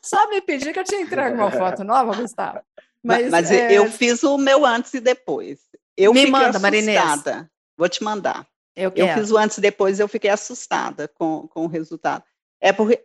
[0.00, 2.60] Só me pedir que eu te entregue uma foto nova, Gustavo.
[3.02, 3.72] Mas, Mas é...
[3.72, 5.58] eu fiz o meu antes e depois.
[5.96, 6.62] Eu me manda, assustada.
[6.62, 7.46] Marinês.
[7.76, 8.46] Vou te mandar.
[8.76, 12.22] Eu, eu, fiz o antes e depois, eu fiquei assustada com, com o resultado.
[12.60, 13.04] É porque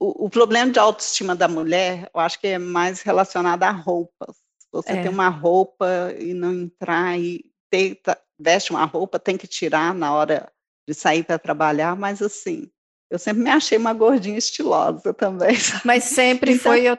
[0.00, 4.36] o, o, problema de autoestima da mulher, eu acho que é mais relacionado a roupas.
[4.72, 5.02] Você é.
[5.02, 8.00] tem uma roupa e não entrar e ter,
[8.38, 10.50] veste uma roupa, tem que tirar na hora
[10.86, 12.70] de sair para trabalhar, mas assim,
[13.10, 15.56] eu sempre me achei uma gordinha estilosa também.
[15.84, 16.98] Mas sempre então, foi, eu,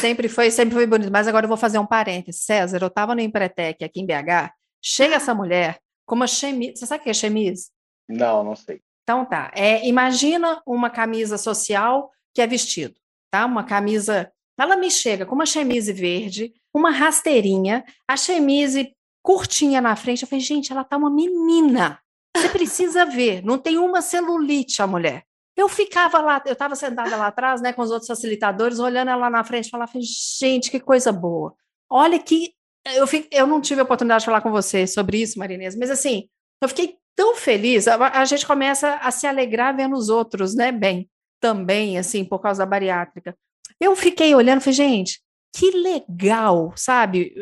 [0.00, 1.12] sempre foi, sempre foi bonito.
[1.12, 2.44] Mas agora eu vou fazer um parênteses.
[2.44, 4.52] César, eu estava no Empretec aqui em BH,
[4.82, 6.76] chega essa mulher com uma chemise.
[6.76, 7.70] Você sabe o que é chemise?
[8.08, 8.82] Não, não sei.
[9.02, 9.50] Então tá.
[9.54, 12.94] É, imagina uma camisa social que é vestido,
[13.30, 13.46] tá?
[13.46, 14.32] Uma camisa.
[14.58, 20.22] Ela me chega com uma chemise verde, uma rasteirinha, a chemise curtinha na frente.
[20.22, 21.98] Eu falei, gente, ela tá uma menina.
[22.36, 25.24] Você precisa ver, não tem uma celulite a mulher.
[25.54, 29.28] Eu ficava lá, eu estava sentada lá atrás, né, com os outros facilitadores, olhando ela
[29.28, 29.92] na frente, falava,
[30.40, 31.54] gente, que coisa boa.
[31.90, 32.54] Olha que
[32.86, 35.90] eu, fico, eu não tive a oportunidade de falar com você sobre isso, Marinês, mas
[35.90, 36.28] assim,
[36.64, 37.86] eu fiquei tão feliz.
[37.88, 41.08] A, a, gente começa a se alegrar vendo os outros, né, bem,
[41.40, 43.36] também, assim, por causa da bariátrica.
[43.80, 45.20] Eu fiquei olhando, falei, gente,
[45.54, 47.34] que legal, sabe?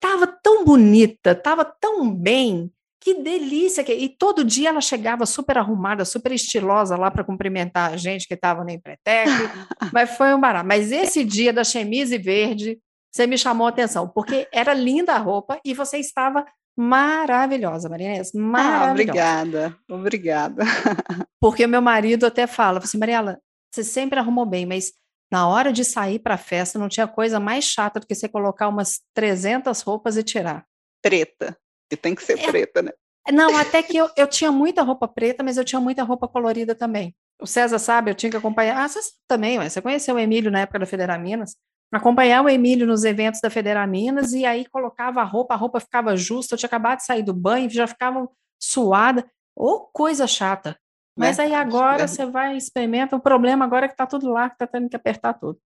[0.00, 2.70] Tava tão bonita, tava tão bem,
[3.00, 3.84] que delícia!
[3.84, 3.92] Que...
[3.92, 8.34] E todo dia ela chegava super arrumada, super estilosa lá para cumprimentar a gente que
[8.34, 9.30] estava no Empretec,
[9.92, 10.66] mas foi um barato.
[10.66, 12.78] Mas esse dia da chemise verde,
[13.10, 16.46] você me chamou a atenção, porque era linda a roupa e você estava
[16.76, 18.88] maravilhosa, Marinês, ah, maravilhosa.
[18.88, 20.64] Ah, obrigada, obrigada.
[21.40, 23.40] Porque o meu marido até fala, assim, Mariela,
[23.72, 24.92] você sempre arrumou bem, mas
[25.30, 28.28] na hora de sair para a festa, não tinha coisa mais chata do que você
[28.28, 30.64] colocar umas 300 roupas e tirar.
[31.02, 31.56] Preta.
[31.90, 32.92] E tem que ser é, preta, né?
[33.32, 36.74] Não, até que eu, eu tinha muita roupa preta, mas eu tinha muita roupa colorida
[36.74, 37.14] também.
[37.40, 38.78] O César sabe, eu tinha que acompanhar.
[38.78, 41.56] Ah, você também, você conheceu o Emílio na época da Federaminas.
[41.98, 46.16] Acompanhar o Emílio nos eventos da Federaminas e aí colocava a roupa, a roupa ficava
[46.16, 46.54] justa.
[46.54, 48.28] Eu tinha acabado de sair do banho, já ficava
[48.60, 49.24] suada.
[49.56, 50.76] Ô, oh, coisa chata.
[51.16, 53.14] Mas aí agora você vai experimenta.
[53.14, 55.58] O problema agora é que está tudo lá, que está tendo que apertar tudo.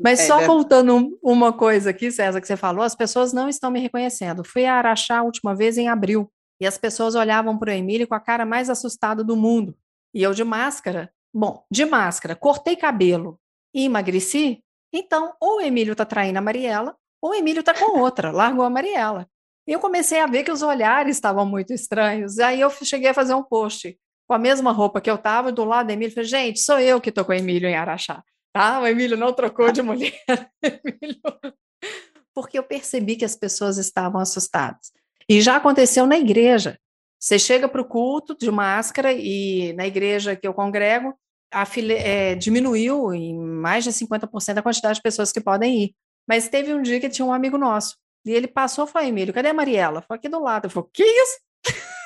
[0.00, 3.70] Mas é, só voltando uma coisa aqui, César, que você falou, as pessoas não estão
[3.70, 4.44] me reconhecendo.
[4.44, 8.06] Fui a Araxá a última vez em abril e as pessoas olhavam para o Emílio
[8.06, 9.74] com a cara mais assustada do mundo.
[10.14, 11.10] E eu de máscara.
[11.34, 13.40] Bom, de máscara, cortei cabelo
[13.74, 14.62] e emagreci.
[14.92, 18.64] Então, ou o Emílio está traindo a Mariela, ou o Emílio está com outra, largou
[18.64, 19.26] a Mariela.
[19.66, 22.38] E eu comecei a ver que os olhares estavam muito estranhos.
[22.38, 25.64] Aí eu cheguei a fazer um post com a mesma roupa que eu estava, do
[25.64, 28.22] lado do Emílio, falei, gente, sou eu que estou com o Emílio em Araxá,
[28.52, 28.80] tá?
[28.80, 30.14] O Emílio não trocou de mulher.
[32.34, 34.92] Porque eu percebi que as pessoas estavam assustadas.
[35.28, 36.78] E já aconteceu na igreja.
[37.18, 41.14] Você chega para o culto de máscara e na igreja que eu congrego,
[41.52, 45.94] é, diminuiu em mais de 50% a quantidade de pessoas que podem ir.
[46.28, 49.34] Mas teve um dia que tinha um amigo nosso, e ele passou e falou, Emílio,
[49.34, 50.02] cadê a Mariela?
[50.02, 50.66] Foi aqui do lado.
[50.66, 51.40] Eu falei, que isso?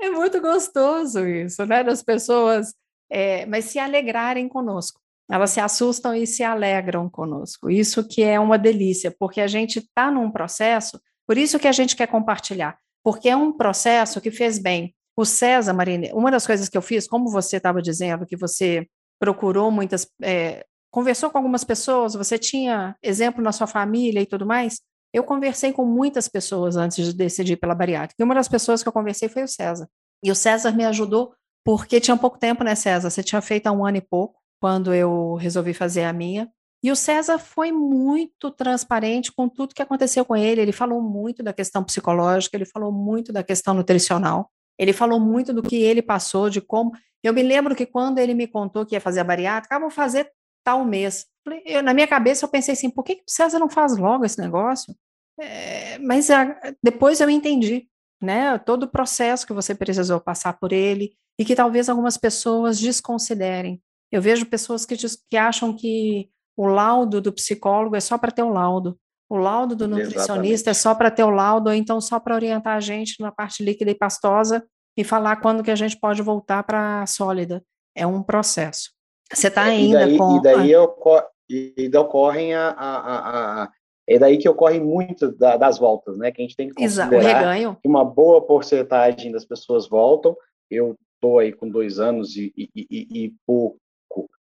[0.00, 1.84] É muito gostoso isso, né?
[1.84, 2.74] Das pessoas,
[3.08, 5.00] é, mas se alegrarem conosco.
[5.30, 7.70] Elas se assustam e se alegram conosco.
[7.70, 11.72] Isso que é uma delícia, porque a gente está num processo, por isso que a
[11.72, 14.95] gente quer compartilhar, porque é um processo que fez bem.
[15.16, 18.86] O César, Marine, uma das coisas que eu fiz, como você estava dizendo, que você
[19.18, 24.44] procurou muitas, é, conversou com algumas pessoas, você tinha exemplo na sua família e tudo
[24.44, 24.80] mais,
[25.12, 28.16] eu conversei com muitas pessoas antes de decidir pela bariátrica.
[28.20, 29.88] E uma das pessoas que eu conversei foi o César.
[30.22, 31.32] E o César me ajudou
[31.64, 33.10] porque tinha pouco tempo, né, César?
[33.10, 36.50] Você tinha feito há um ano e pouco, quando eu resolvi fazer a minha.
[36.82, 40.60] E o César foi muito transparente com tudo que aconteceu com ele.
[40.60, 45.52] Ele falou muito da questão psicológica, ele falou muito da questão nutricional, ele falou muito
[45.52, 46.92] do que ele passou, de como.
[47.22, 49.90] Eu me lembro que quando ele me contou que ia fazer a bariátrica, ah, vou
[49.90, 50.30] fazer
[50.64, 51.26] tal mês.
[51.64, 54.24] Eu, na minha cabeça eu pensei assim, por que, que o César não faz logo
[54.24, 54.94] esse negócio?
[55.38, 57.88] É, mas a, depois eu entendi,
[58.20, 62.80] né, todo o processo que você precisou passar por ele e que talvez algumas pessoas
[62.80, 63.80] desconsiderem.
[64.10, 68.42] Eu vejo pessoas que, que acham que o laudo do psicólogo é só para ter
[68.42, 68.98] o laudo,
[69.28, 70.70] o laudo do nutricionista Exatamente.
[70.70, 73.62] é só para ter o laudo, ou então só para orientar a gente na parte
[73.62, 74.64] líquida e pastosa
[74.96, 77.62] e falar quando que a gente pode voltar para a sólida.
[77.94, 78.90] É um processo.
[79.32, 80.36] Você está ainda e daí, com.
[80.36, 80.82] E daí, a...
[80.82, 83.72] ocorre, e daí ocorrem a, a, a,
[84.08, 86.30] é daí que ocorre muito da, das voltas, né?
[86.30, 90.36] Que a gente tem que considerar que uma boa porcentagem das pessoas voltam.
[90.70, 93.78] Eu estou aí com dois anos e, e, e, e, pouco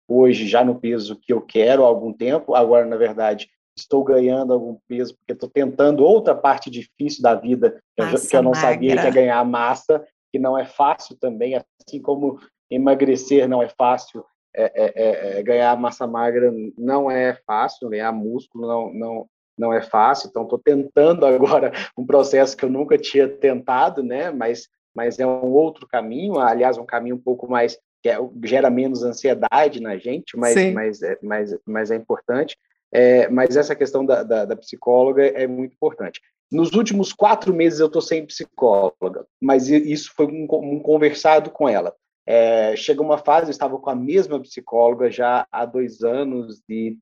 [0.09, 2.55] hoje já no peso que eu quero há algum tempo.
[2.55, 3.49] Agora, na verdade,
[3.81, 8.37] estou ganhando algum peso porque estou tentando outra parte difícil da vida que, eu, que
[8.37, 8.70] eu não magra.
[8.70, 12.39] sabia que é ganhar massa, que não é fácil também, assim como
[12.70, 14.24] emagrecer não é fácil,
[14.55, 19.26] é, é, é, é, ganhar massa magra não é fácil, ganhar músculo não, não,
[19.59, 20.28] não é fácil.
[20.28, 24.31] Então, estou tentando agora um processo que eu nunca tinha tentado, né?
[24.31, 28.70] Mas, mas é um outro caminho, aliás, um caminho um pouco mais que é, gera
[28.70, 32.57] menos ansiedade na gente, mas, mas, é, mas, mas é importante.
[32.93, 36.20] É, mas essa questão da, da, da, psicóloga é muito importante.
[36.51, 41.68] Nos últimos quatro meses eu estou sem psicóloga, mas isso foi um, um conversado com
[41.68, 41.95] ela.
[42.26, 46.97] É, chega uma fase, eu estava com a mesma psicóloga já há dois anos e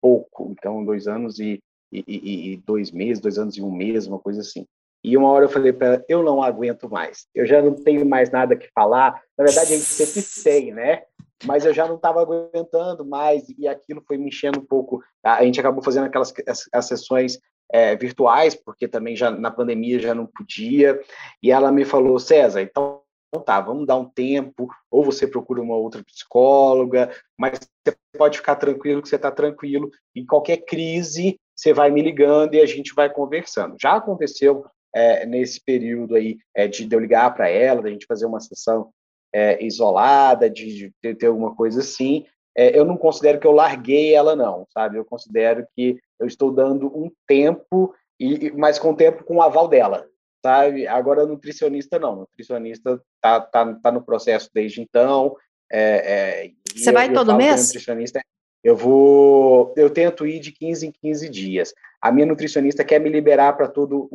[0.00, 1.60] pouco, então dois anos e,
[1.92, 4.66] e, e, dois meses, dois anos e um mês, uma coisa assim.
[5.04, 8.04] E uma hora eu falei para ela, eu não aguento mais, eu já não tenho
[8.04, 9.22] mais nada que falar.
[9.38, 11.04] Na verdade, a gente sempre tem, né?
[11.44, 15.02] Mas eu já não estava aguentando mais e aquilo foi me enchendo um pouco.
[15.22, 17.38] A gente acabou fazendo aquelas as, as sessões
[17.70, 21.00] é, virtuais, porque também já na pandemia já não podia.
[21.42, 23.02] E ela me falou, César, então
[23.44, 28.56] tá, vamos dar um tempo, ou você procura uma outra psicóloga, mas você pode ficar
[28.56, 29.90] tranquilo que você está tranquilo.
[30.14, 33.76] Em qualquer crise, você vai me ligando e a gente vai conversando.
[33.80, 34.64] Já aconteceu
[34.94, 38.90] é, nesse período aí é, de eu ligar para ela, da gente fazer uma sessão
[39.36, 42.24] é, isolada, de, de, ter alguma coisa assim,
[42.56, 44.96] é, eu não considero que eu larguei ela, não, sabe?
[44.96, 49.68] Eu considero que eu estou dando um tempo, e mas com tempo com o aval
[49.68, 50.08] dela,
[50.42, 50.86] sabe?
[50.86, 52.16] Agora, nutricionista, não.
[52.16, 55.36] Nutricionista tá, tá, tá no processo desde então.
[55.70, 57.66] É, é, Você vai eu, todo eu mês?
[57.66, 58.22] Nutricionista,
[58.64, 61.74] eu vou, eu tento ir de 15 em 15 dias.
[62.00, 64.08] A minha nutricionista quer me liberar para todo,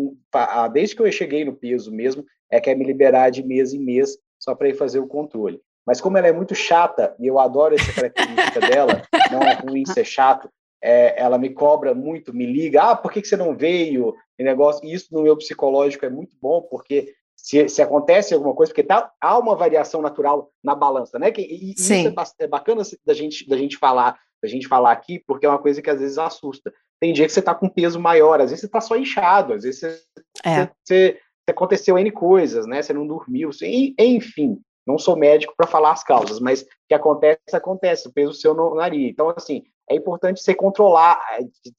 [0.73, 4.17] desde que eu cheguei no peso mesmo, é quer me liberar de mês em mês
[4.41, 5.61] só para ir fazer o controle.
[5.85, 9.85] Mas como ela é muito chata, e eu adoro essa característica dela, não é ruim
[9.85, 10.49] ser chato,
[10.83, 14.15] é, ela me cobra muito, me liga, ah, por que, que você não veio?
[14.37, 18.55] E negócio, e isso no meu psicológico é muito bom, porque se, se acontece alguma
[18.55, 21.31] coisa, porque tá, há uma variação natural na balança, né?
[21.31, 25.19] Que, e, isso é, é, bacana da gente, da gente falar, da gente falar aqui,
[25.25, 26.73] porque é uma coisa que às vezes assusta.
[26.99, 29.63] Tem dia que você está com peso maior, às vezes você está só inchado, às
[29.63, 30.01] vezes você,
[30.43, 30.65] é.
[30.65, 31.19] você, você,
[31.51, 32.81] aconteceu N coisas, né?
[32.81, 34.59] Você não dormiu, você, enfim.
[34.85, 38.53] Não sou médico para falar as causas, mas o que acontece, acontece, o peso seu
[38.53, 39.11] no nariz.
[39.11, 41.19] Então, assim, é importante você controlar,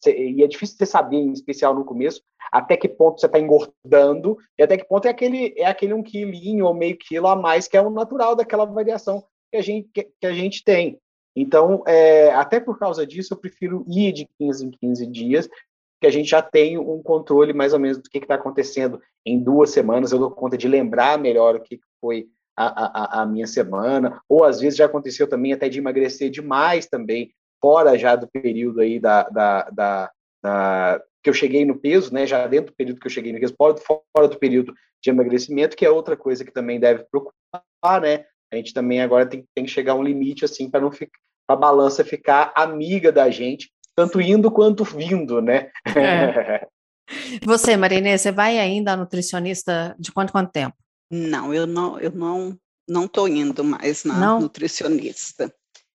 [0.07, 4.37] e é difícil você saber, em especial no começo, até que ponto você está engordando,
[4.57, 7.67] e até que ponto é aquele, é aquele um quilinho ou meio quilo a mais,
[7.67, 10.99] que é o natural daquela variação que a gente, que, que a gente tem.
[11.35, 15.49] Então, é, até por causa disso, eu prefiro ir de 15 em 15 dias,
[16.03, 19.39] que a gente já tem um controle mais ou menos do que está acontecendo em
[19.39, 22.27] duas semanas, eu dou conta de lembrar melhor o que foi
[22.57, 26.87] a, a, a, minha semana, ou às vezes já aconteceu também até de emagrecer demais
[26.87, 30.11] também, fora já do período aí da, da, da,
[30.43, 33.39] da que eu cheguei no peso, né, já dentro do período que eu cheguei no
[33.39, 38.01] peso, fora, fora do período de emagrecimento, que é outra coisa que também deve preocupar,
[38.01, 40.91] né, a gente também agora tem, tem que chegar a um limite, assim, para não
[40.91, 45.71] ficar, a balança ficar amiga da gente, tanto indo quanto vindo, né.
[45.97, 46.67] É.
[47.45, 50.77] Você, Marinê, você vai ainda a nutricionista de quanto quanto tempo?
[51.11, 54.41] Não, eu não, eu não, não estou indo mais na não?
[54.41, 55.55] nutricionista.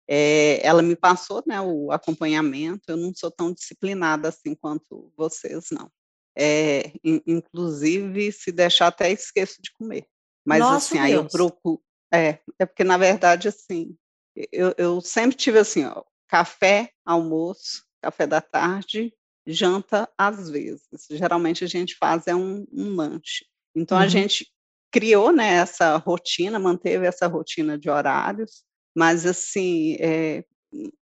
[0.09, 5.66] É, ela me passou né, o acompanhamento, eu não sou tão disciplinada assim quanto vocês,
[5.70, 5.90] não.
[6.36, 10.05] É, in, inclusive, se deixar, até esqueço de comer.
[10.45, 11.07] Mas Nossa assim, Deus.
[11.07, 11.80] aí eu procuro.
[12.12, 13.97] É, é porque, na verdade, assim,
[14.53, 19.12] eu, eu sempre tive assim, ó, café, almoço, café da tarde,
[19.46, 20.82] janta às vezes.
[21.11, 23.46] Geralmente a gente faz é um, um lanche.
[23.74, 24.05] Então uhum.
[24.05, 24.46] a gente
[24.90, 28.62] criou né, essa rotina, manteve essa rotina de horários,
[28.94, 30.44] mas assim, é,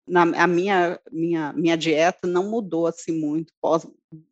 [0.07, 3.53] na, a minha, minha, minha dieta não mudou assim muito,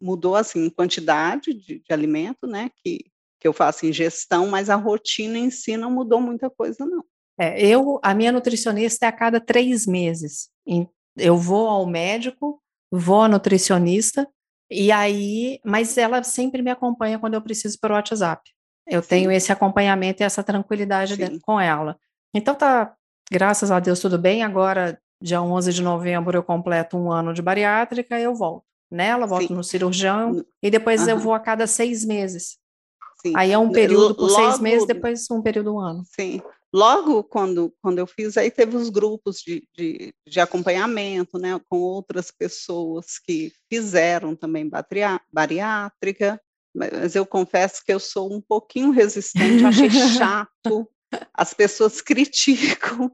[0.00, 3.06] mudou assim em quantidade de, de alimento, né, que,
[3.40, 7.04] que eu faço ingestão, mas a rotina em si não mudou muita coisa, não.
[7.40, 10.50] É, eu, a minha nutricionista é a cada três meses.
[11.18, 12.60] Eu vou ao médico,
[12.90, 14.28] vou ao nutricionista,
[14.70, 18.50] e aí, mas ela sempre me acompanha quando eu preciso pelo WhatsApp.
[18.86, 19.08] Eu Sim.
[19.08, 21.98] tenho esse acompanhamento e essa tranquilidade de, com ela.
[22.34, 22.94] Então tá,
[23.30, 24.42] graças a Deus, tudo bem.
[24.42, 29.48] Agora, dia 11 de novembro, eu completo um ano de bariátrica, eu volto nela, volto
[29.48, 29.54] Sim.
[29.54, 31.10] no cirurgião, e depois uhum.
[31.10, 32.58] eu vou a cada seis meses.
[33.20, 33.32] Sim.
[33.36, 36.02] Aí é um período por Logo, seis meses, depois um período um ano.
[36.06, 36.40] Sim.
[36.72, 41.78] Logo quando, quando eu fiz, aí teve os grupos de, de, de acompanhamento, né, com
[41.78, 44.70] outras pessoas que fizeram também
[45.32, 46.40] bariátrica,
[46.74, 50.88] mas eu confesso que eu sou um pouquinho resistente, achei chato,
[51.32, 53.10] as pessoas criticam.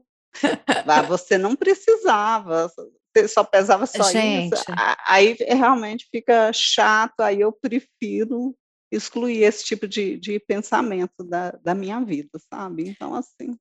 [0.85, 2.69] Ah, você não precisava,
[3.15, 4.53] você só pesava só Gente.
[4.53, 4.65] isso.
[5.07, 8.53] Aí realmente fica chato, aí eu prefiro
[8.91, 12.89] excluir esse tipo de, de pensamento da, da minha vida, sabe?
[12.89, 13.57] Então, assim.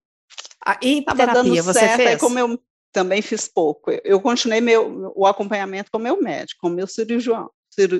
[0.64, 2.20] Ah, e terapia, dando você certo, fez?
[2.20, 2.58] como eu
[2.92, 6.86] também fiz pouco, eu continuei meu, o acompanhamento com o meu médico, com o meu
[6.86, 7.50] cirurgião.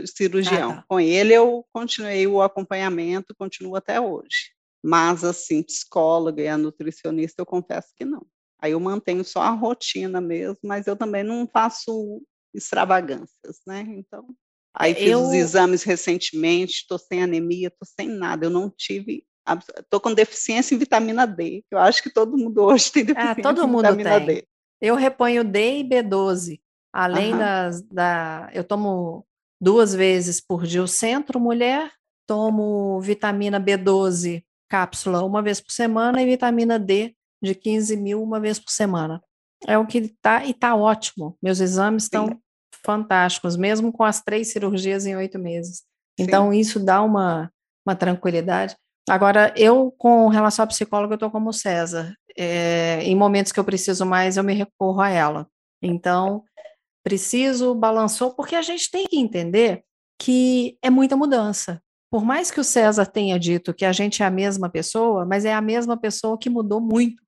[0.06, 0.70] cirurgião.
[0.70, 0.84] Ah, tá.
[0.88, 4.54] Com ele eu continuei o acompanhamento, continuo até hoje.
[4.82, 8.24] Mas, assim, psicóloga e a nutricionista, eu confesso que não.
[8.60, 12.22] Aí eu mantenho só a rotina mesmo, mas eu também não faço
[12.54, 13.84] extravagâncias, né?
[13.88, 14.26] Então,
[14.74, 15.20] Aí fiz eu...
[15.20, 18.46] os exames recentemente, estou sem anemia, estou sem nada.
[18.46, 19.24] Eu não tive.
[19.78, 21.62] Estou com deficiência em vitamina D.
[21.70, 24.36] Eu acho que todo mundo hoje tem deficiência ah, todo mundo em vitamina tem.
[24.36, 24.48] D.
[24.80, 26.60] Eu reponho D e B12.
[26.92, 27.38] Além uhum.
[27.38, 28.50] das, da.
[28.52, 29.26] Eu tomo
[29.60, 31.90] duas vezes por dia o centro, mulher,
[32.26, 38.40] tomo vitamina B12 cápsula uma vez por semana e vitamina D de 15 mil uma
[38.40, 39.22] vez por semana.
[39.66, 41.38] É o que está, e está ótimo.
[41.42, 42.38] Meus exames estão
[42.84, 45.82] fantásticos, mesmo com as três cirurgias em oito meses.
[46.18, 46.58] Então, Sim.
[46.58, 47.50] isso dá uma,
[47.86, 48.76] uma tranquilidade.
[49.08, 52.14] Agora, eu, com relação à psicóloga, eu estou como César.
[52.36, 55.46] É, em momentos que eu preciso mais, eu me recorro a ela.
[55.82, 56.42] Então,
[57.04, 59.82] preciso, balançou, porque a gente tem que entender
[60.18, 61.80] que é muita mudança.
[62.10, 65.44] Por mais que o César tenha dito que a gente é a mesma pessoa, mas
[65.44, 67.22] é a mesma pessoa que mudou muito.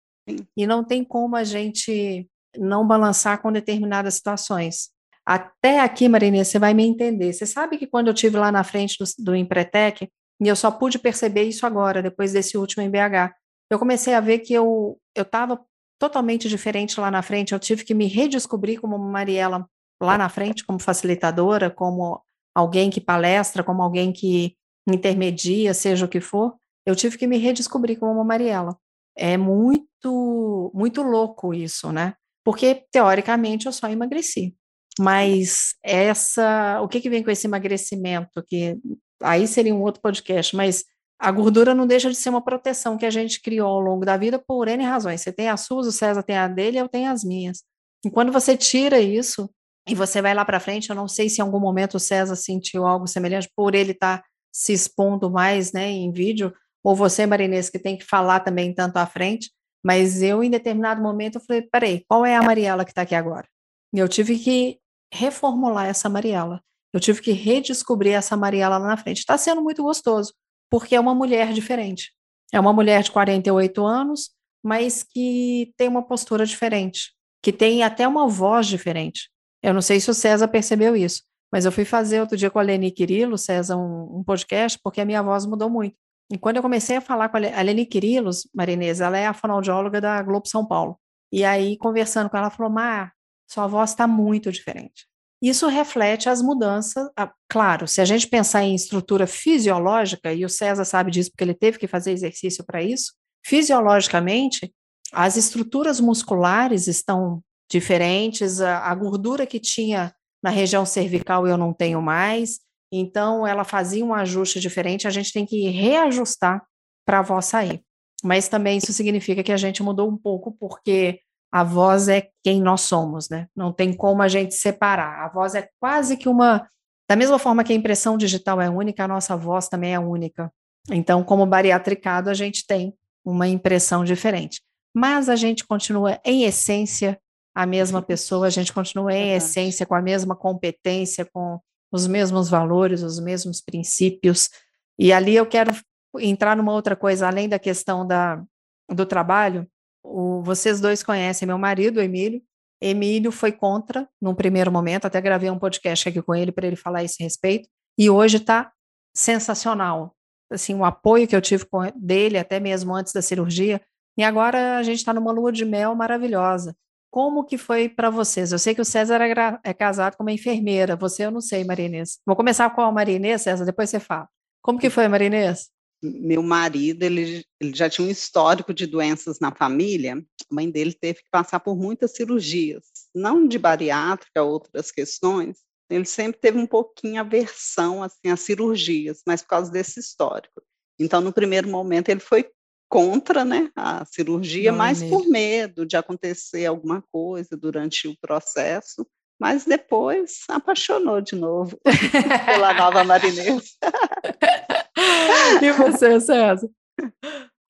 [0.56, 4.90] E não tem como a gente não balançar com determinadas situações.
[5.26, 7.32] Até aqui, Marinês, você vai me entender.
[7.32, 10.08] Você sabe que quando eu tive lá na frente do, do Empretec,
[10.40, 13.34] e eu só pude perceber isso agora, depois desse último MBH,
[13.70, 15.60] eu comecei a ver que eu estava
[15.98, 19.68] totalmente diferente lá na frente, eu tive que me redescobrir como Mariela
[20.00, 22.22] lá na frente, como facilitadora, como
[22.54, 24.54] alguém que palestra, como alguém que
[24.88, 26.54] intermedia, seja o que for,
[26.84, 28.78] eu tive que me redescobrir como Mariela.
[29.16, 32.14] É muito, muito louco isso, né?
[32.44, 34.54] Porque, teoricamente, eu só emagreci.
[34.98, 38.42] Mas essa, o que, que vem com esse emagrecimento?
[38.46, 38.78] Que
[39.22, 40.84] aí seria um outro podcast, mas
[41.18, 44.16] a gordura não deixa de ser uma proteção que a gente criou ao longo da
[44.16, 45.20] vida por N razões.
[45.20, 47.62] Você tem a sua, o César tem a dele, eu tenho as minhas.
[48.04, 49.50] E quando você tira isso
[49.88, 52.36] e você vai lá para frente, eu não sei se em algum momento o César
[52.36, 57.26] sentiu algo semelhante por ele estar tá se expondo mais, né, em vídeo, ou você,
[57.26, 59.50] Marinês, que tem que falar também tanto à frente,
[59.84, 63.14] mas eu, em determinado momento, eu falei, peraí, qual é a Mariela que está aqui
[63.14, 63.46] agora?
[63.92, 64.78] Eu tive que
[65.12, 66.62] reformular essa Mariela.
[66.92, 69.18] Eu tive que redescobrir essa Mariela lá na frente.
[69.18, 70.32] Está sendo muito gostoso,
[70.70, 72.12] porque é uma mulher diferente.
[72.52, 74.30] É uma mulher de 48 anos,
[74.62, 79.30] mas que tem uma postura diferente, que tem até uma voz diferente.
[79.62, 82.58] Eu não sei se o César percebeu isso, mas eu fui fazer outro dia com
[82.58, 85.96] a Leni Quirilos, César, um, um, podcast, porque a minha voz mudou muito.
[86.32, 90.00] E quando eu comecei a falar com a Leni Quirilos, Marinês, ela é a fonoaudióloga
[90.00, 90.98] da Globo São Paulo.
[91.32, 93.12] E aí, conversando com ela, ela falou, Mar,
[93.46, 95.06] sua voz está muito diferente.
[95.40, 97.08] Isso reflete as mudanças.
[97.48, 101.54] Claro, se a gente pensar em estrutura fisiológica, e o César sabe disso porque ele
[101.54, 103.12] teve que fazer exercício para isso,
[103.44, 104.72] fisiologicamente,
[105.12, 111.72] as estruturas musculares estão diferentes, a, a, gordura que tinha na região cervical eu não
[111.72, 112.60] tenho mais,
[112.92, 116.64] então ela fazia um ajuste diferente, a gente tem que reajustar
[117.04, 117.82] para a voz sair.
[118.22, 121.20] Mas também isso significa que a gente mudou um pouco, porque
[121.50, 123.48] a voz é quem nós somos, né?
[123.54, 125.24] Não tem como a gente separar.
[125.24, 126.68] A voz é quase que uma.
[127.08, 130.52] Da mesma forma que a impressão digital é única, a nossa voz também é única.
[130.90, 132.92] Então, como bariatricado, a gente tem
[133.24, 134.60] uma impressão diferente.
[134.94, 137.18] Mas a gente continua, em essência,
[137.54, 141.60] a mesma pessoa, a gente continua, em essência, com a mesma competência, com
[141.92, 144.50] os mesmos valores, os mesmos princípios.
[144.98, 145.72] E ali eu quero
[146.18, 148.42] entrar numa outra coisa, além da questão da,
[148.90, 149.68] do trabalho,
[150.06, 152.42] o, vocês dois conhecem meu marido, Emílio.
[152.80, 156.76] Emílio foi contra num primeiro momento, até gravei um podcast aqui com ele para ele
[156.76, 158.72] falar esse respeito, e hoje está
[159.14, 160.14] sensacional.
[160.50, 163.80] Assim, o apoio que eu tive com, dele, até mesmo antes da cirurgia,
[164.18, 166.76] e agora a gente está numa lua de mel maravilhosa.
[167.10, 168.52] Como que foi para vocês?
[168.52, 169.32] Eu sei que o César é,
[169.64, 172.18] é, casado com uma enfermeira, você eu não sei, Marinês.
[172.26, 174.28] Vou começar com a Marinês, César, depois você fala.
[174.62, 175.70] Como que foi, Marinês?
[176.02, 180.16] Meu marido ele, ele, já tinha um histórico de doenças na família.
[180.50, 182.84] A mãe dele teve que passar por muitas cirurgias,
[183.14, 185.58] não de bariátrica, outras questões.
[185.88, 190.62] Ele sempre teve um pouquinho aversão assim às cirurgias, mas por causa desse histórico.
[190.98, 192.50] Então, no primeiro momento, ele foi
[192.88, 199.06] contra né, a cirurgia, não, mas por medo de acontecer alguma coisa durante o processo
[199.38, 201.78] mas depois apaixonou de novo
[202.46, 203.76] pela nova marinês.
[205.62, 206.68] e você, César?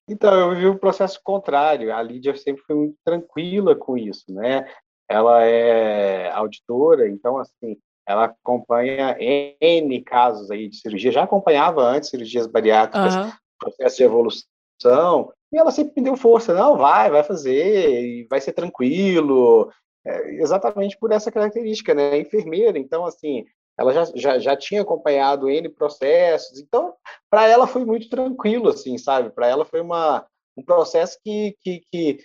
[0.09, 1.93] Então, eu vivi o processo contrário.
[1.93, 4.65] A Lídia sempre foi muito tranquila com isso, né?
[5.09, 11.11] Ela é auditora, então, assim, ela acompanha N casos aí de cirurgia.
[11.11, 13.31] Já acompanhava antes cirurgias bariátricas, uhum.
[13.59, 16.53] processo de evolução, e ela sempre me deu força.
[16.53, 19.71] Não, vai, vai fazer, vai ser tranquilo,
[20.07, 22.17] é, exatamente por essa característica, né?
[22.17, 23.45] Enfermeira, então, assim,
[23.77, 26.93] ela já, já, já tinha acompanhado N processos, então,
[27.29, 29.29] para ela foi muito tranquilo, assim, sabe?
[29.29, 30.25] Para ela foi uma,
[30.57, 32.17] um processo que, que, que,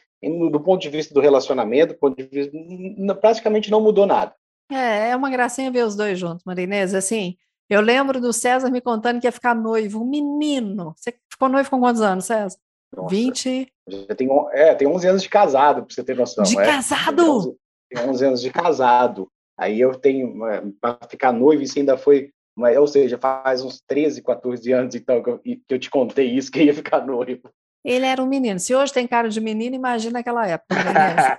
[0.50, 4.34] do ponto de vista do relacionamento, do ponto de vista, praticamente não mudou nada.
[4.70, 7.36] É, é uma gracinha ver os dois juntos, Marinês, assim,
[7.68, 10.94] eu lembro do César me contando que ia ficar noivo, um menino.
[10.96, 12.58] Você ficou noivo com quantos anos, César?
[12.94, 13.72] Nossa, 20?
[13.88, 16.44] Já tem, é, tem 11 anos de casado, para você ter noção.
[16.44, 16.66] De é?
[16.66, 17.56] casado?
[17.92, 19.28] Tem 11 anos de casado.
[19.58, 20.34] Aí eu tenho,
[20.80, 25.30] para ficar noivo, isso ainda foi, ou seja, faz uns 13, 14 anos então que
[25.30, 27.50] eu, que eu te contei isso, que ia ficar noivo.
[27.84, 28.58] Ele era um menino.
[28.60, 30.74] Se hoje tem cara de menino, imagina aquela época.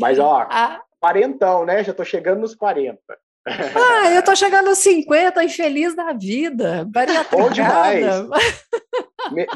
[0.00, 0.80] Mas, ó, a...
[0.98, 1.84] quarentão, né?
[1.84, 2.98] Já tô chegando nos 40.
[3.46, 6.86] Ah, eu tô chegando aos 50 e feliz da vida.
[7.30, 8.04] Bom demais.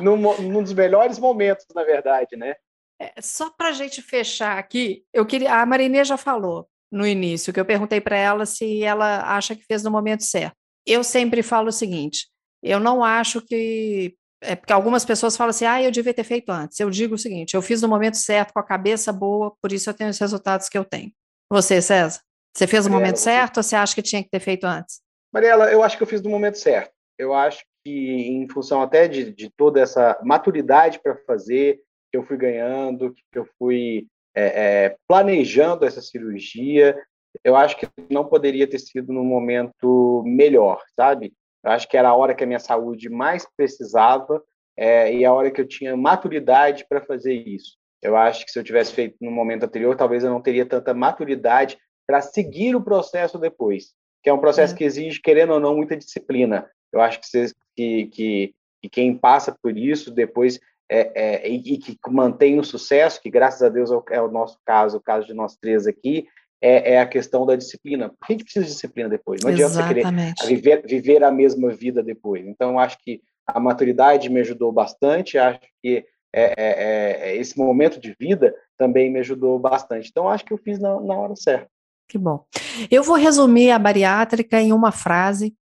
[0.00, 2.56] num, num dos melhores momentos, na verdade, né?
[3.02, 5.54] É, só para a gente fechar aqui, eu queria.
[5.54, 9.64] A Marinê já falou no início que eu perguntei para ela se ela acha que
[9.64, 10.54] fez no momento certo.
[10.86, 12.28] Eu sempre falo o seguinte:
[12.62, 16.50] eu não acho que é porque algumas pessoas falam assim, ah, eu devia ter feito
[16.50, 16.78] antes.
[16.78, 19.90] Eu digo o seguinte: eu fiz no momento certo, com a cabeça boa, por isso
[19.90, 21.10] eu tenho os resultados que eu tenho.
[21.50, 22.20] Você, César,
[22.56, 25.00] você fez no momento certo ou você acha que tinha que ter feito antes?
[25.32, 26.92] Mariela, eu acho que eu fiz no momento certo.
[27.18, 31.80] Eu acho que, em função até de, de toda essa maturidade para fazer,
[32.12, 36.94] que eu fui ganhando, que eu fui é, é, planejando essa cirurgia.
[37.42, 41.32] Eu acho que não poderia ter sido no momento melhor, sabe?
[41.64, 44.42] Eu acho que era a hora que a minha saúde mais precisava
[44.76, 47.78] é, e a hora que eu tinha maturidade para fazer isso.
[48.02, 50.92] Eu acho que se eu tivesse feito no momento anterior, talvez eu não teria tanta
[50.92, 54.76] maturidade para seguir o processo depois, que é um processo é.
[54.76, 56.68] que exige, querendo ou não, muita disciplina.
[56.92, 60.58] Eu acho que, você, que, que, que quem passa por isso depois
[60.92, 64.30] é, é, e, que mantém o sucesso, que graças a Deus é o, é o,
[64.30, 66.26] nosso caso, o caso de nós três aqui,
[66.60, 68.10] é, é a questão da disciplina.
[68.10, 69.40] Por que a gente precisa de disciplina depois?
[69.42, 70.06] Não adianta você querer
[70.46, 72.46] viver, viver, a mesma vida depois.
[72.46, 77.98] Então, acho que a maturidade me ajudou bastante, acho que é, é, é, esse momento
[77.98, 80.10] de vida também me ajudou bastante.
[80.10, 81.68] Então, acho que eu fiz na, na hora certa.
[82.06, 82.44] Que bom.
[82.90, 85.54] Eu vou resumir a bariátrica em uma frase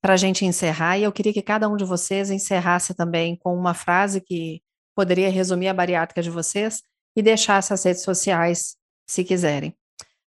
[0.00, 3.54] para a gente encerrar, e eu queria que cada um de vocês encerrasse também com
[3.54, 4.62] uma frase que
[4.98, 6.82] poderia resumir a bariátrica de vocês
[7.14, 8.76] e deixar essas redes sociais,
[9.08, 9.72] se quiserem.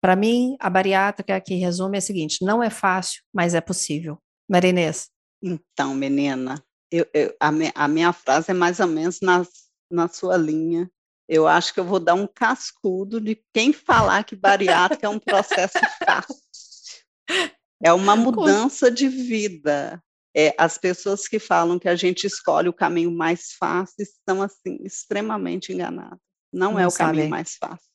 [0.01, 4.18] Para mim, a bariátrica que resume é a seguinte: não é fácil, mas é possível.
[4.49, 5.11] Marinês.
[5.39, 9.45] Então, menina, eu, eu, a, me, a, minha frase é mais ou menos na,
[9.91, 10.89] na sua linha.
[11.30, 15.20] Eu acho que eu vou dar um cascudo de quem falar que bariátrica é um
[15.20, 16.36] processo fácil.
[17.84, 20.03] É uma mudança de vida
[20.36, 24.78] é, as pessoas que falam que a gente escolhe o caminho mais fácil estão assim
[24.84, 26.20] extremamente enganadas.
[26.52, 27.12] Não, Não é o sabe.
[27.12, 27.90] caminho mais fácil.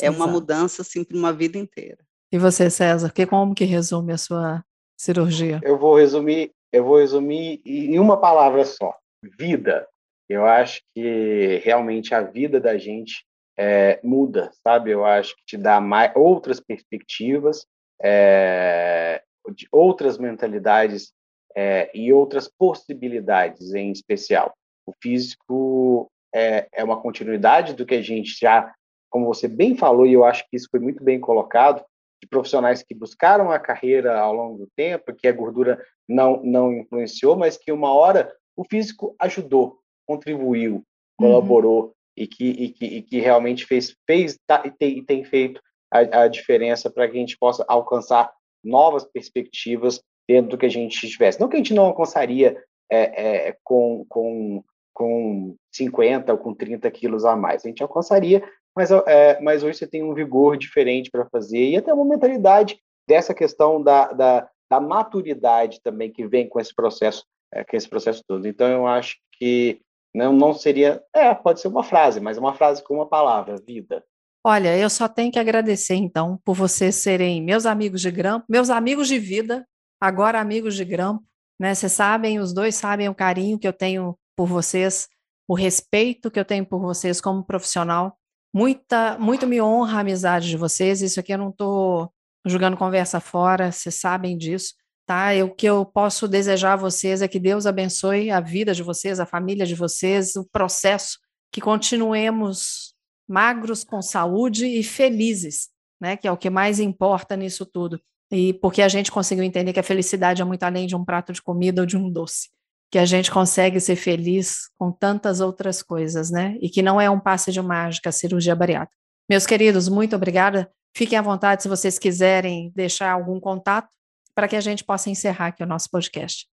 [0.00, 0.16] É Exato.
[0.16, 1.98] uma mudança assim para uma vida inteira.
[2.32, 4.64] E você, César, que como que resume a sua
[4.98, 5.60] cirurgia?
[5.62, 8.94] Eu vou resumir, eu vou resumir em uma palavra só:
[9.38, 9.86] vida.
[10.28, 13.24] Eu acho que realmente a vida da gente
[13.56, 14.90] é, muda, sabe?
[14.90, 17.66] Eu acho que te dá mais, outras perspectivas,
[18.02, 19.22] é,
[19.54, 21.12] de outras mentalidades
[21.56, 24.52] é, e outras possibilidades em especial.
[24.86, 28.72] O físico é, é uma continuidade do que a gente já,
[29.08, 31.82] como você bem falou, e eu acho que isso foi muito bem colocado,
[32.22, 36.72] de profissionais que buscaram a carreira ao longo do tempo, que a gordura não, não
[36.72, 40.82] influenciou, mas que uma hora o físico ajudou, contribuiu, uhum.
[41.18, 41.92] colaborou uhum.
[42.16, 46.22] e, que, e, que, e que realmente fez, fez tá, e, tem, tem feito a,
[46.22, 48.32] a diferença para que a gente possa alcançar
[48.64, 51.40] novas perspectivas dentro do que a gente tivesse.
[51.40, 54.62] Não que a gente não alcançaria é, é, com, com,
[54.92, 58.42] com 50 ou com 30 quilos a mais, a gente alcançaria,
[58.76, 62.78] mas, é, mas hoje você tem um vigor diferente para fazer e até uma mentalidade
[63.08, 67.88] dessa questão da, da, da, maturidade também que vem com esse processo, é, com esse
[67.88, 68.46] processo todo.
[68.46, 69.80] Então eu acho que
[70.14, 73.56] não, não seria, é, pode ser uma frase, mas é uma frase com uma palavra,
[73.56, 74.04] vida.
[74.44, 78.70] Olha, eu só tenho que agradecer então por vocês serem meus amigos de grampo, meus
[78.70, 79.66] amigos de vida,
[80.00, 81.24] agora amigos de grampo,
[81.58, 81.74] né?
[81.74, 85.08] Vocês sabem, os dois sabem o carinho que eu tenho por vocês,
[85.48, 88.18] o respeito que eu tenho por vocês como profissional
[88.56, 91.02] Muita, muito me honra a amizade de vocês.
[91.02, 92.10] Isso aqui eu não estou
[92.46, 94.72] jogando conversa fora, vocês sabem disso,
[95.04, 95.26] tá?
[95.44, 99.20] O que eu posso desejar a vocês é que Deus abençoe a vida de vocês,
[99.20, 101.18] a família de vocês, o processo,
[101.52, 102.94] que continuemos
[103.28, 105.68] magros, com saúde e felizes,
[106.00, 106.16] né?
[106.16, 108.00] Que é o que mais importa nisso tudo.
[108.30, 111.32] E porque a gente conseguiu entender que a felicidade é muito além de um prato
[111.32, 112.48] de comida ou de um doce
[112.90, 116.56] que a gente consegue ser feliz com tantas outras coisas, né?
[116.60, 118.96] E que não é um passe de mágica cirurgia bariátrica.
[119.28, 120.70] Meus queridos, muito obrigada.
[120.96, 123.88] Fiquem à vontade se vocês quiserem deixar algum contato
[124.34, 126.46] para que a gente possa encerrar aqui o nosso podcast.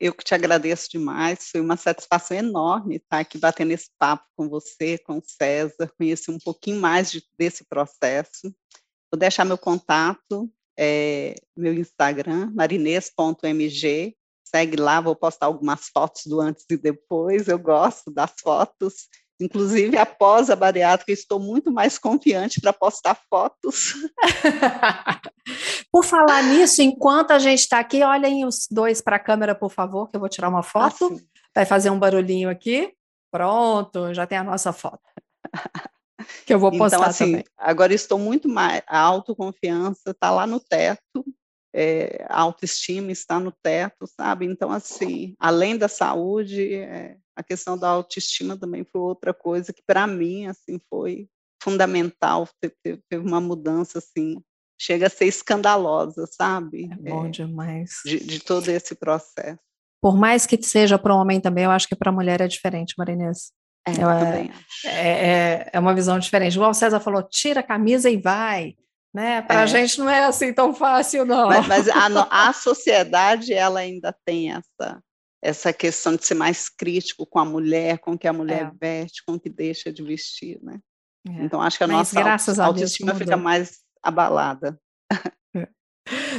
[0.00, 4.48] Eu que te agradeço demais, foi uma satisfação enorme estar aqui batendo esse papo com
[4.48, 8.52] você, com o César, conhecer um pouquinho mais de, desse processo.
[9.10, 16.40] Vou deixar meu contato, é, meu Instagram, marinês.mg, segue lá, vou postar algumas fotos do
[16.40, 19.08] antes e depois, eu gosto das fotos.
[19.40, 23.94] Inclusive, após a bariátrica, estou muito mais confiante para postar fotos.
[25.92, 29.70] por falar nisso, enquanto a gente está aqui, olhem os dois para a câmera, por
[29.70, 31.16] favor, que eu vou tirar uma foto.
[31.16, 32.92] Ah, Vai fazer um barulhinho aqui.
[33.30, 35.02] Pronto, já tem a nossa foto.
[36.44, 37.44] que eu vou então, postar então, assim, também.
[37.56, 38.82] Agora estou muito mais.
[38.86, 41.24] A autoconfiança está lá no teto
[41.74, 44.46] é, a autoestima está no teto, sabe?
[44.46, 49.82] Então, assim, além da saúde, é, a questão da autoestima também foi outra coisa que,
[49.86, 51.28] para mim, assim, foi
[51.62, 54.42] fundamental, teve, teve, uma mudança, assim,
[54.80, 56.88] chega a ser escandalosa, sabe?
[56.90, 58.00] É bom é, demais.
[58.04, 59.58] De, de, todo esse processo.
[60.00, 62.48] Por mais que seja para o homem também, eu acho que para a mulher é
[62.48, 63.52] diferente, Marinês.
[63.86, 64.50] É, eu, é,
[64.84, 66.54] é, é, uma visão diferente.
[66.54, 68.74] Igual o César falou, tira a camisa e vai
[69.12, 69.42] né?
[69.42, 69.66] Para a é.
[69.66, 71.48] gente não é assim tão fácil, não.
[71.48, 75.02] Mas, mas a, a, sociedade ela ainda tem essa
[75.40, 78.72] essa questão de ser mais crítico com a mulher, com o que a mulher é.
[78.80, 80.80] veste, com o que deixa de vestir, né?
[81.28, 81.44] É.
[81.44, 84.78] Então acho que a mas, nossa autoestima fica mais abalada.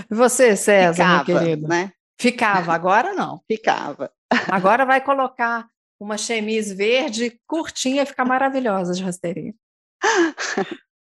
[0.10, 1.92] Você, César, Ficava, meu querido, né?
[2.20, 3.42] Ficava, agora não.
[3.48, 4.12] Ficava.
[4.52, 5.68] Agora vai colocar
[6.00, 9.54] uma chemise verde curtinha ficar maravilhosa de rasteirinha.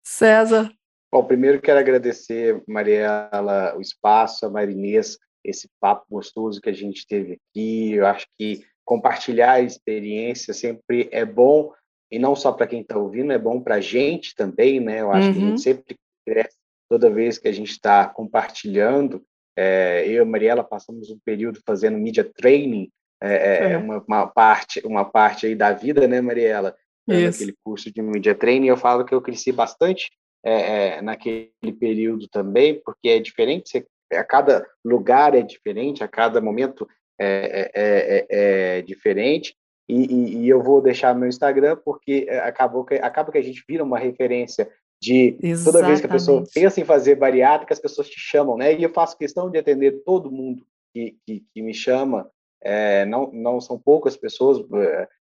[0.04, 0.70] César,
[1.14, 7.06] Bom, primeiro quero agradecer, Mariela, o espaço, a Marinês, esse papo gostoso que a gente
[7.06, 7.92] teve aqui.
[7.92, 11.72] Eu acho que compartilhar a experiência sempre é bom,
[12.10, 15.02] e não só para quem está ouvindo, é bom para a gente também, né?
[15.02, 15.32] Eu acho uhum.
[15.32, 15.58] que a gente uhum.
[15.58, 16.56] sempre cresce
[16.90, 19.22] toda vez que a gente está compartilhando.
[19.56, 22.90] É, eu e a Mariela passamos um período fazendo media training,
[23.22, 23.78] é, é.
[23.78, 26.76] Uma, uma, parte, uma parte aí da vida, né, Mariela?
[27.08, 30.10] Aquele curso de media training, eu falo que eu cresci bastante
[30.44, 36.08] é, é, naquele período também, porque é diferente, você, a cada lugar é diferente, a
[36.08, 36.86] cada momento
[37.18, 39.54] é, é, é, é diferente,
[39.88, 43.62] e, e, e, eu vou deixar meu Instagram, porque acabou que, acaba que a gente
[43.68, 45.64] vira uma referência de Exatamente.
[45.64, 48.72] toda vez que a pessoa pensa em fazer bariátrica, as pessoas te chamam, né?
[48.72, 52.30] E eu faço questão de atender todo mundo que, que, que me chama,
[52.64, 54.58] é, não, não são poucas pessoas,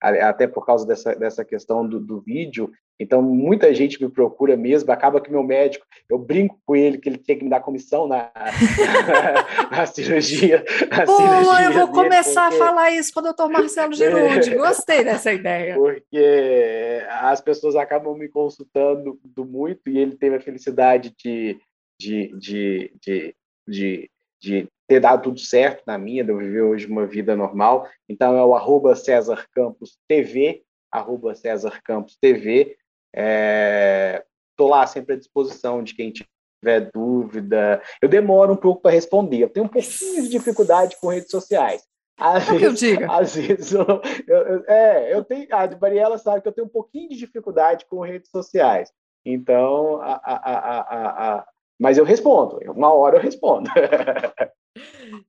[0.01, 2.71] até por causa dessa, dessa questão do, do vídeo,
[3.03, 7.09] então, muita gente me procura mesmo, acaba que meu médico, eu brinco com ele que
[7.09, 8.31] ele tinha que me dar comissão na,
[9.73, 10.65] na, cirurgia.
[10.89, 12.63] Na Pô, cirurgia eu vou dele, começar porque...
[12.63, 15.75] a falar isso com o doutor Marcelo Girundi, gostei dessa ideia.
[15.75, 21.59] Porque as pessoas acabam me consultando muito e ele teve a felicidade de,
[21.99, 23.35] de, de, de,
[23.67, 24.11] de,
[24.41, 27.89] de ter dado tudo certo na minha, de eu viver hoje uma vida normal.
[28.07, 32.77] Então é o arroba César Campos TV, arroba César Campos TV.
[33.11, 37.81] Estou é, lá sempre à disposição de quem tiver dúvida.
[38.03, 41.83] Eu demoro um pouco para responder, eu tenho um pouquinho de dificuldade com redes sociais.
[42.19, 43.11] Às vezes, eu diga.
[43.11, 43.87] Às vezes eu,
[44.29, 47.87] eu, eu, é, eu tenho, a Mariela sabe que eu tenho um pouquinho de dificuldade
[47.87, 48.93] com redes sociais.
[49.25, 51.47] Então, a, a, a, a,
[51.81, 53.71] mas eu respondo, uma hora eu respondo.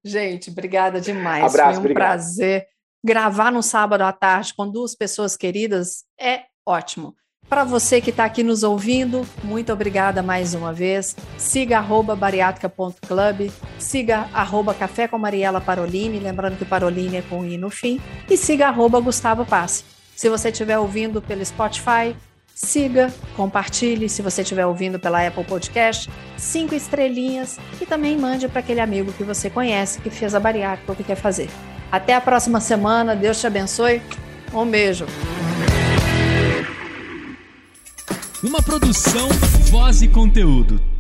[0.04, 1.44] Gente, obrigada demais.
[1.44, 2.04] Abraço, Foi um obrigado.
[2.04, 2.66] prazer.
[3.06, 7.16] Gravar no sábado à tarde com duas pessoas queridas é ótimo.
[7.50, 11.16] Para você que está aqui nos ouvindo, muito obrigada mais uma vez.
[11.38, 17.58] Siga arroba bariátrica.club, siga arroba Café com Mariela Parolini, lembrando que Parolini é com I
[17.58, 19.84] no fim, e siga arroba Gustavo Passe.
[20.16, 22.16] Se você estiver ouvindo pelo Spotify,
[22.54, 24.08] siga, compartilhe.
[24.08, 29.12] Se você estiver ouvindo pela Apple Podcast, cinco estrelinhas e também mande para aquele amigo
[29.14, 31.50] que você conhece que fez a bariátrica ou que quer fazer.
[31.92, 34.02] Até a próxima semana, Deus te abençoe.
[34.54, 35.06] Um beijo.
[38.44, 39.30] Uma produção,
[39.72, 40.93] voz e conteúdo.